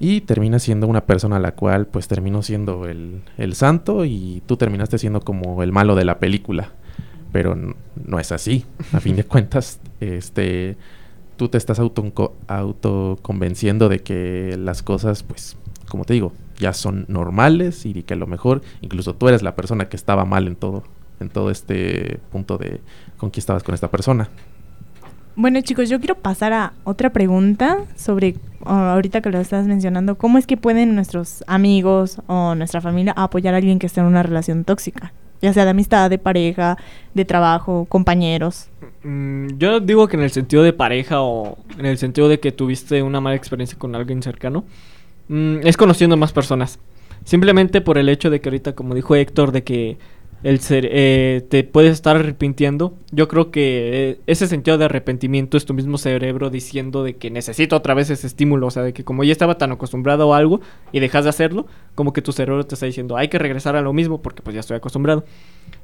Y 0.00 0.22
termina 0.22 0.58
siendo 0.58 0.86
una 0.86 1.04
persona 1.04 1.36
a 1.36 1.40
la 1.40 1.52
cual 1.52 1.86
pues 1.86 2.08
terminó 2.08 2.42
siendo 2.42 2.86
el, 2.86 3.20
el 3.36 3.54
santo 3.54 4.06
y 4.06 4.42
tú 4.46 4.56
terminaste 4.56 4.96
siendo 4.96 5.20
como 5.20 5.62
el 5.62 5.70
malo 5.70 5.96
de 5.96 6.06
la 6.06 6.18
película. 6.18 6.72
Pero 7.30 7.54
no 7.94 8.18
es 8.18 8.32
así. 8.32 8.64
A 8.94 9.00
fin 9.00 9.16
de 9.16 9.24
cuentas, 9.26 9.80
este 10.00 10.78
tú 11.38 11.48
te 11.48 11.56
estás 11.56 11.78
auto, 11.78 12.34
autoconvenciendo 12.48 13.88
de 13.88 14.00
que 14.00 14.56
las 14.58 14.82
cosas, 14.82 15.22
pues, 15.22 15.56
como 15.88 16.04
te 16.04 16.12
digo, 16.12 16.32
ya 16.58 16.74
son 16.74 17.06
normales 17.08 17.86
y 17.86 18.02
que 18.02 18.12
a 18.12 18.16
lo 18.18 18.26
mejor 18.26 18.60
incluso 18.82 19.14
tú 19.14 19.28
eres 19.28 19.42
la 19.42 19.56
persona 19.56 19.88
que 19.88 19.96
estaba 19.96 20.26
mal 20.26 20.46
en 20.46 20.56
todo, 20.56 20.82
en 21.20 21.30
todo 21.30 21.50
este 21.50 22.20
punto 22.30 22.58
de 22.58 22.80
con 23.16 23.30
quién 23.30 23.40
estabas 23.40 23.62
con 23.62 23.74
esta 23.74 23.90
persona. 23.90 24.28
Bueno, 25.36 25.60
chicos, 25.60 25.88
yo 25.88 26.00
quiero 26.00 26.16
pasar 26.16 26.52
a 26.52 26.72
otra 26.82 27.10
pregunta 27.10 27.78
sobre, 27.94 28.34
ah, 28.66 28.94
ahorita 28.94 29.20
que 29.20 29.30
lo 29.30 29.38
estás 29.38 29.68
mencionando, 29.68 30.18
¿cómo 30.18 30.36
es 30.36 30.48
que 30.48 30.56
pueden 30.56 30.96
nuestros 30.96 31.44
amigos 31.46 32.20
o 32.26 32.56
nuestra 32.56 32.80
familia 32.80 33.14
apoyar 33.16 33.54
a 33.54 33.58
alguien 33.58 33.78
que 33.78 33.86
esté 33.86 34.00
en 34.00 34.06
una 34.06 34.24
relación 34.24 34.64
tóxica? 34.64 35.12
Ya 35.40 35.52
sea 35.52 35.64
de 35.64 35.70
amistad, 35.70 36.10
de 36.10 36.18
pareja, 36.18 36.76
de 37.14 37.24
trabajo, 37.24 37.86
compañeros. 37.88 38.68
Mm, 39.02 39.58
yo 39.58 39.80
digo 39.80 40.08
que 40.08 40.16
en 40.16 40.22
el 40.22 40.30
sentido 40.30 40.62
de 40.62 40.72
pareja 40.72 41.22
o 41.22 41.58
en 41.78 41.86
el 41.86 41.98
sentido 41.98 42.28
de 42.28 42.40
que 42.40 42.52
tuviste 42.52 43.02
una 43.02 43.20
mala 43.20 43.36
experiencia 43.36 43.78
con 43.78 43.94
alguien 43.94 44.22
cercano, 44.22 44.64
mm, 45.28 45.58
es 45.64 45.76
conociendo 45.76 46.16
más 46.16 46.32
personas. 46.32 46.78
Simplemente 47.24 47.80
por 47.80 47.98
el 47.98 48.08
hecho 48.08 48.30
de 48.30 48.40
que 48.40 48.48
ahorita, 48.48 48.74
como 48.74 48.94
dijo 48.94 49.14
Héctor, 49.14 49.52
de 49.52 49.62
que 49.62 49.98
el 50.42 50.60
ser, 50.60 50.88
eh, 50.90 51.44
te 51.48 51.64
puedes 51.64 51.92
estar 51.92 52.16
arrepintiendo. 52.16 52.94
Yo 53.10 53.26
creo 53.26 53.50
que 53.50 54.10
eh, 54.10 54.20
ese 54.26 54.46
sentido 54.46 54.78
de 54.78 54.84
arrepentimiento 54.84 55.56
es 55.56 55.64
tu 55.64 55.74
mismo 55.74 55.98
cerebro 55.98 56.48
diciendo 56.50 57.02
de 57.02 57.16
que 57.16 57.30
necesito 57.30 57.76
otra 57.76 57.94
vez 57.94 58.10
ese 58.10 58.26
estímulo, 58.26 58.68
o 58.68 58.70
sea, 58.70 58.82
de 58.82 58.92
que 58.92 59.04
como 59.04 59.24
ya 59.24 59.32
estaba 59.32 59.58
tan 59.58 59.72
acostumbrado 59.72 60.32
a 60.32 60.38
algo 60.38 60.60
y 60.92 61.00
dejas 61.00 61.24
de 61.24 61.30
hacerlo, 61.30 61.66
como 61.94 62.12
que 62.12 62.22
tu 62.22 62.32
cerebro 62.32 62.64
te 62.64 62.74
está 62.74 62.86
diciendo, 62.86 63.16
hay 63.16 63.28
que 63.28 63.38
regresar 63.38 63.74
a 63.74 63.82
lo 63.82 63.92
mismo 63.92 64.22
porque 64.22 64.42
pues 64.42 64.54
ya 64.54 64.60
estoy 64.60 64.76
acostumbrado. 64.76 65.24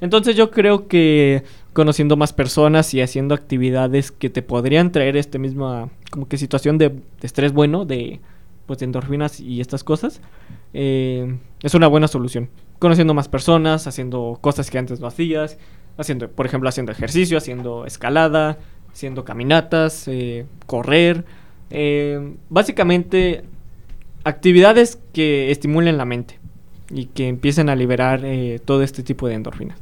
Entonces 0.00 0.36
yo 0.36 0.50
creo 0.50 0.86
que 0.86 1.42
conociendo 1.72 2.16
más 2.16 2.32
personas 2.32 2.94
y 2.94 3.00
haciendo 3.00 3.34
actividades 3.34 4.12
que 4.12 4.30
te 4.30 4.42
podrían 4.42 4.92
traer 4.92 5.16
este 5.16 5.38
mismo, 5.38 5.90
como 6.10 6.28
que 6.28 6.38
situación 6.38 6.78
de, 6.78 6.90
de 6.90 7.00
estrés 7.22 7.52
bueno, 7.52 7.84
de 7.84 8.20
pues 8.66 8.78
de 8.78 8.86
endorfinas 8.86 9.40
y 9.40 9.60
estas 9.60 9.84
cosas, 9.84 10.20
eh, 10.72 11.36
es 11.62 11.74
una 11.74 11.86
buena 11.86 12.08
solución. 12.08 12.48
Conociendo 12.78 13.14
más 13.14 13.28
personas, 13.28 13.86
haciendo 13.86 14.38
cosas 14.40 14.70
que 14.70 14.78
antes 14.78 15.00
no 15.00 15.06
hacías, 15.06 15.58
haciendo, 15.96 16.30
por 16.30 16.46
ejemplo, 16.46 16.68
haciendo 16.68 16.92
ejercicio, 16.92 17.38
haciendo 17.38 17.86
escalada, 17.86 18.58
haciendo 18.92 19.24
caminatas, 19.24 20.06
eh, 20.08 20.46
correr, 20.66 21.24
eh, 21.70 22.34
básicamente 22.50 23.44
actividades 24.24 24.98
que 25.12 25.50
estimulen 25.50 25.96
la 25.96 26.04
mente 26.04 26.38
y 26.90 27.06
que 27.06 27.28
empiecen 27.28 27.68
a 27.68 27.76
liberar 27.76 28.22
todo 28.64 28.82
este 28.82 29.02
tipo 29.02 29.28
de 29.28 29.34
endorfinas. 29.34 29.78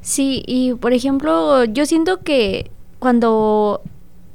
Sí, 0.00 0.42
y 0.46 0.74
por 0.74 0.92
ejemplo, 0.92 1.64
yo 1.64 1.86
siento 1.86 2.20
que 2.20 2.70
cuando 2.98 3.82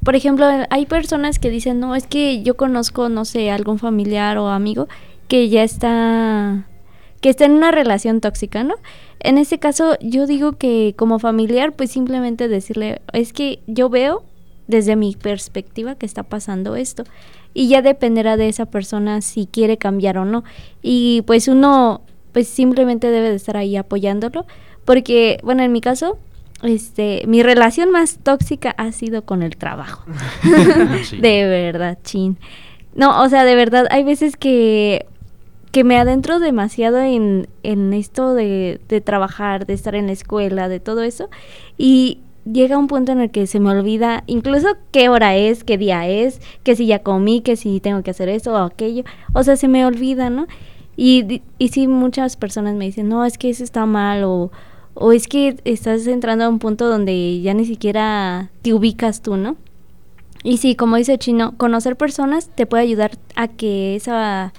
por 0.06 0.14
ejemplo, 0.14 0.46
hay 0.70 0.86
personas 0.86 1.40
que 1.40 1.50
dicen, 1.50 1.80
no, 1.80 1.96
es 1.96 2.06
que 2.06 2.44
yo 2.44 2.56
conozco, 2.56 3.08
no 3.08 3.24
sé, 3.24 3.50
algún 3.50 3.80
familiar 3.80 4.38
o 4.38 4.50
amigo 4.50 4.86
que 5.26 5.48
ya 5.48 5.64
está, 5.64 6.64
que 7.26 7.30
está 7.30 7.44
en 7.44 7.54
una 7.54 7.72
relación 7.72 8.20
tóxica, 8.20 8.62
¿no? 8.62 8.76
En 9.18 9.36
este 9.36 9.58
caso, 9.58 9.98
yo 10.00 10.28
digo 10.28 10.52
que 10.52 10.94
como 10.96 11.18
familiar, 11.18 11.72
pues 11.72 11.90
simplemente 11.90 12.46
decirle, 12.46 13.00
es 13.12 13.32
que 13.32 13.58
yo 13.66 13.88
veo 13.88 14.22
desde 14.68 14.94
mi 14.94 15.16
perspectiva 15.16 15.96
que 15.96 16.06
está 16.06 16.22
pasando 16.22 16.76
esto. 16.76 17.02
Y 17.52 17.66
ya 17.66 17.82
dependerá 17.82 18.36
de 18.36 18.48
esa 18.48 18.66
persona 18.66 19.22
si 19.22 19.46
quiere 19.46 19.76
cambiar 19.76 20.18
o 20.18 20.24
no. 20.24 20.44
Y 20.82 21.22
pues 21.26 21.48
uno, 21.48 22.02
pues 22.30 22.46
simplemente 22.46 23.10
debe 23.10 23.30
de 23.30 23.34
estar 23.34 23.56
ahí 23.56 23.74
apoyándolo. 23.74 24.46
Porque, 24.84 25.40
bueno, 25.42 25.64
en 25.64 25.72
mi 25.72 25.80
caso, 25.80 26.18
este, 26.62 27.24
mi 27.26 27.42
relación 27.42 27.90
más 27.90 28.20
tóxica 28.22 28.70
ha 28.78 28.92
sido 28.92 29.24
con 29.24 29.42
el 29.42 29.56
trabajo. 29.56 30.04
De 31.20 31.44
verdad, 31.44 31.98
chin. 32.04 32.38
No, 32.94 33.20
o 33.20 33.28
sea, 33.28 33.42
de 33.42 33.56
verdad, 33.56 33.88
hay 33.90 34.04
veces 34.04 34.36
que, 34.36 35.06
que 35.76 35.84
me 35.84 35.98
adentro 35.98 36.40
demasiado 36.40 37.02
en, 37.02 37.48
en 37.62 37.92
esto 37.92 38.32
de, 38.32 38.80
de 38.88 39.02
trabajar, 39.02 39.66
de 39.66 39.74
estar 39.74 39.94
en 39.94 40.06
la 40.06 40.12
escuela, 40.12 40.70
de 40.70 40.80
todo 40.80 41.02
eso. 41.02 41.28
Y 41.76 42.20
llega 42.50 42.78
un 42.78 42.86
punto 42.86 43.12
en 43.12 43.20
el 43.20 43.30
que 43.30 43.46
se 43.46 43.60
me 43.60 43.68
olvida 43.68 44.24
incluso 44.26 44.68
qué 44.90 45.10
hora 45.10 45.36
es, 45.36 45.64
qué 45.64 45.76
día 45.76 46.08
es, 46.08 46.40
que 46.62 46.76
si 46.76 46.86
ya 46.86 47.00
comí, 47.00 47.42
que 47.42 47.56
si 47.56 47.78
tengo 47.80 48.02
que 48.02 48.10
hacer 48.10 48.30
eso 48.30 48.54
o 48.54 48.56
aquello. 48.56 49.04
O 49.34 49.42
sea, 49.42 49.56
se 49.56 49.68
me 49.68 49.84
olvida, 49.84 50.30
¿no? 50.30 50.46
Y, 50.96 51.42
y 51.58 51.68
sí, 51.68 51.88
muchas 51.88 52.38
personas 52.38 52.74
me 52.74 52.86
dicen, 52.86 53.10
no, 53.10 53.26
es 53.26 53.36
que 53.36 53.50
eso 53.50 53.62
está 53.62 53.84
mal 53.84 54.24
o 54.24 54.50
o 54.94 55.12
es 55.12 55.28
que 55.28 55.58
estás 55.66 56.06
entrando 56.06 56.46
a 56.46 56.48
un 56.48 56.58
punto 56.58 56.88
donde 56.88 57.42
ya 57.42 57.52
ni 57.52 57.66
siquiera 57.66 58.50
te 58.62 58.72
ubicas 58.72 59.20
tú, 59.20 59.36
¿no? 59.36 59.56
Y 60.42 60.56
sí, 60.56 60.74
como 60.74 60.96
dice 60.96 61.18
Chino, 61.18 61.52
conocer 61.58 61.96
personas 61.96 62.48
te 62.48 62.64
puede 62.64 62.84
ayudar 62.84 63.10
a 63.34 63.48
que 63.48 63.94
esa 63.94 64.54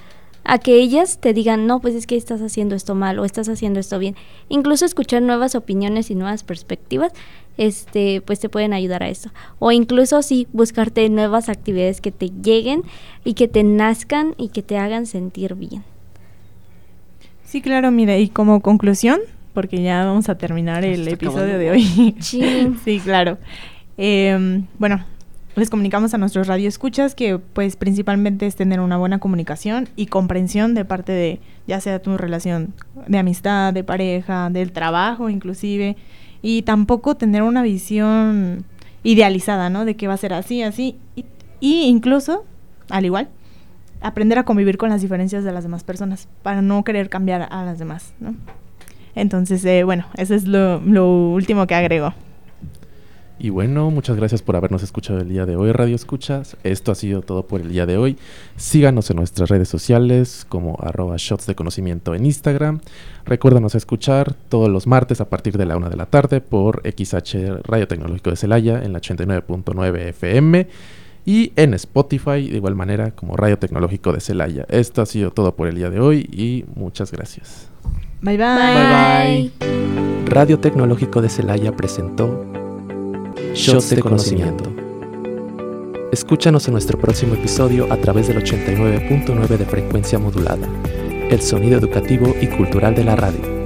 a 0.48 0.58
que 0.58 0.80
ellas 0.80 1.18
te 1.20 1.32
digan, 1.32 1.68
"No, 1.68 1.80
pues 1.80 1.94
es 1.94 2.06
que 2.08 2.16
estás 2.16 2.40
haciendo 2.40 2.74
esto 2.74 2.96
mal 2.96 3.20
o 3.20 3.24
estás 3.24 3.48
haciendo 3.48 3.78
esto 3.78 4.00
bien." 4.00 4.16
Incluso 4.48 4.84
escuchar 4.84 5.22
nuevas 5.22 5.54
opiniones 5.54 6.10
y 6.10 6.16
nuevas 6.16 6.42
perspectivas 6.42 7.12
este 7.58 8.22
pues 8.22 8.40
te 8.40 8.48
pueden 8.48 8.72
ayudar 8.72 9.02
a 9.02 9.08
eso. 9.08 9.30
O 9.58 9.70
incluso 9.72 10.22
sí 10.22 10.46
buscarte 10.52 11.08
nuevas 11.10 11.48
actividades 11.48 12.00
que 12.00 12.12
te 12.12 12.30
lleguen 12.30 12.82
y 13.24 13.34
que 13.34 13.48
te 13.48 13.62
nazcan 13.62 14.34
y 14.38 14.48
que 14.48 14.62
te 14.62 14.78
hagan 14.78 15.04
sentir 15.06 15.54
bien. 15.56 15.84
Sí, 17.44 17.60
claro, 17.60 17.90
mira, 17.90 18.16
y 18.16 18.28
como 18.28 18.60
conclusión, 18.60 19.20
porque 19.54 19.82
ya 19.82 20.04
vamos 20.04 20.28
a 20.28 20.38
terminar 20.38 20.84
el 20.84 21.06
episodio 21.08 21.58
de 21.58 21.70
hoy. 21.70 22.14
Sí. 22.20 22.74
sí, 22.84 23.00
claro. 23.00 23.38
Em, 23.96 24.66
bueno, 24.78 25.04
les 25.58 25.70
comunicamos 25.70 26.14
a 26.14 26.18
nuestros 26.18 26.46
radioescuchas 26.46 27.14
que 27.14 27.38
pues 27.38 27.76
principalmente 27.76 28.46
es 28.46 28.56
tener 28.56 28.80
una 28.80 28.96
buena 28.96 29.18
comunicación 29.18 29.88
y 29.96 30.06
comprensión 30.06 30.74
de 30.74 30.84
parte 30.84 31.12
de 31.12 31.40
ya 31.66 31.80
sea 31.80 32.00
tu 32.00 32.16
relación 32.16 32.74
de 33.06 33.18
amistad, 33.18 33.72
de 33.72 33.84
pareja, 33.84 34.50
del 34.50 34.72
trabajo 34.72 35.28
inclusive, 35.28 35.96
y 36.42 36.62
tampoco 36.62 37.16
tener 37.16 37.42
una 37.42 37.62
visión 37.62 38.64
idealizada, 39.02 39.70
¿no? 39.70 39.84
De 39.84 39.96
que 39.96 40.08
va 40.08 40.14
a 40.14 40.18
ser 40.18 40.32
así, 40.32 40.62
así, 40.62 40.96
y, 41.60 41.82
incluso, 41.84 42.44
al 42.90 43.04
igual, 43.04 43.28
aprender 44.00 44.38
a 44.38 44.44
convivir 44.44 44.78
con 44.78 44.90
las 44.90 45.02
diferencias 45.02 45.44
de 45.44 45.52
las 45.52 45.64
demás 45.64 45.84
personas 45.84 46.28
para 46.42 46.62
no 46.62 46.84
querer 46.84 47.08
cambiar 47.08 47.48
a 47.50 47.64
las 47.64 47.78
demás, 47.78 48.12
¿no? 48.20 48.34
Entonces, 49.14 49.64
eh, 49.64 49.82
bueno, 49.82 50.06
eso 50.16 50.34
es 50.34 50.46
lo, 50.46 50.78
último 51.32 51.66
que 51.66 51.74
agrego. 51.74 52.14
Y 53.40 53.50
bueno, 53.50 53.90
muchas 53.92 54.16
gracias 54.16 54.42
por 54.42 54.56
habernos 54.56 54.82
escuchado 54.82 55.20
el 55.20 55.28
día 55.28 55.46
de 55.46 55.54
hoy, 55.54 55.70
Radio 55.70 55.94
Escuchas. 55.94 56.56
Esto 56.64 56.90
ha 56.90 56.96
sido 56.96 57.22
todo 57.22 57.46
por 57.46 57.60
el 57.60 57.68
día 57.68 57.86
de 57.86 57.96
hoy. 57.96 58.16
Síganos 58.56 59.10
en 59.10 59.16
nuestras 59.18 59.48
redes 59.48 59.68
sociales 59.68 60.44
como 60.48 60.76
arroba 60.80 61.14
shots 61.18 61.46
de 61.46 61.54
conocimiento 61.54 62.16
en 62.16 62.26
Instagram. 62.26 62.80
Recuérdanos 63.24 63.76
escuchar 63.76 64.34
todos 64.48 64.68
los 64.68 64.88
martes 64.88 65.20
a 65.20 65.28
partir 65.28 65.56
de 65.56 65.66
la 65.66 65.76
una 65.76 65.88
de 65.88 65.96
la 65.96 66.06
tarde 66.06 66.40
por 66.40 66.82
XH 66.82 67.62
Radio 67.62 67.86
Tecnológico 67.86 68.30
de 68.30 68.36
Celaya 68.36 68.82
en 68.82 68.92
la 68.92 69.00
89.9 69.00 69.98
FM 70.08 70.66
y 71.24 71.52
en 71.54 71.74
Spotify 71.74 72.48
de 72.48 72.56
igual 72.56 72.74
manera 72.74 73.12
como 73.12 73.36
Radio 73.36 73.56
Tecnológico 73.56 74.12
de 74.12 74.20
Celaya. 74.20 74.66
Esto 74.68 75.00
ha 75.00 75.06
sido 75.06 75.30
todo 75.30 75.54
por 75.54 75.68
el 75.68 75.76
día 75.76 75.90
de 75.90 76.00
hoy 76.00 76.28
y 76.32 76.64
muchas 76.74 77.12
gracias. 77.12 77.68
Bye 78.20 78.36
bye. 78.36 79.52
Radio 80.26 80.58
Tecnológico 80.58 81.22
de 81.22 81.28
Celaya 81.28 81.76
presentó 81.76 82.67
Shots 83.54 83.90
de 83.90 84.00
Conocimiento. 84.00 84.72
Escúchanos 86.12 86.66
en 86.66 86.72
nuestro 86.72 86.98
próximo 86.98 87.34
episodio 87.34 87.92
a 87.92 87.96
través 87.96 88.28
del 88.28 88.42
89.9 88.42 89.56
de 89.56 89.64
frecuencia 89.64 90.18
modulada, 90.18 90.68
el 91.30 91.40
sonido 91.40 91.78
educativo 91.78 92.34
y 92.40 92.46
cultural 92.46 92.94
de 92.94 93.04
la 93.04 93.16
radio. 93.16 93.57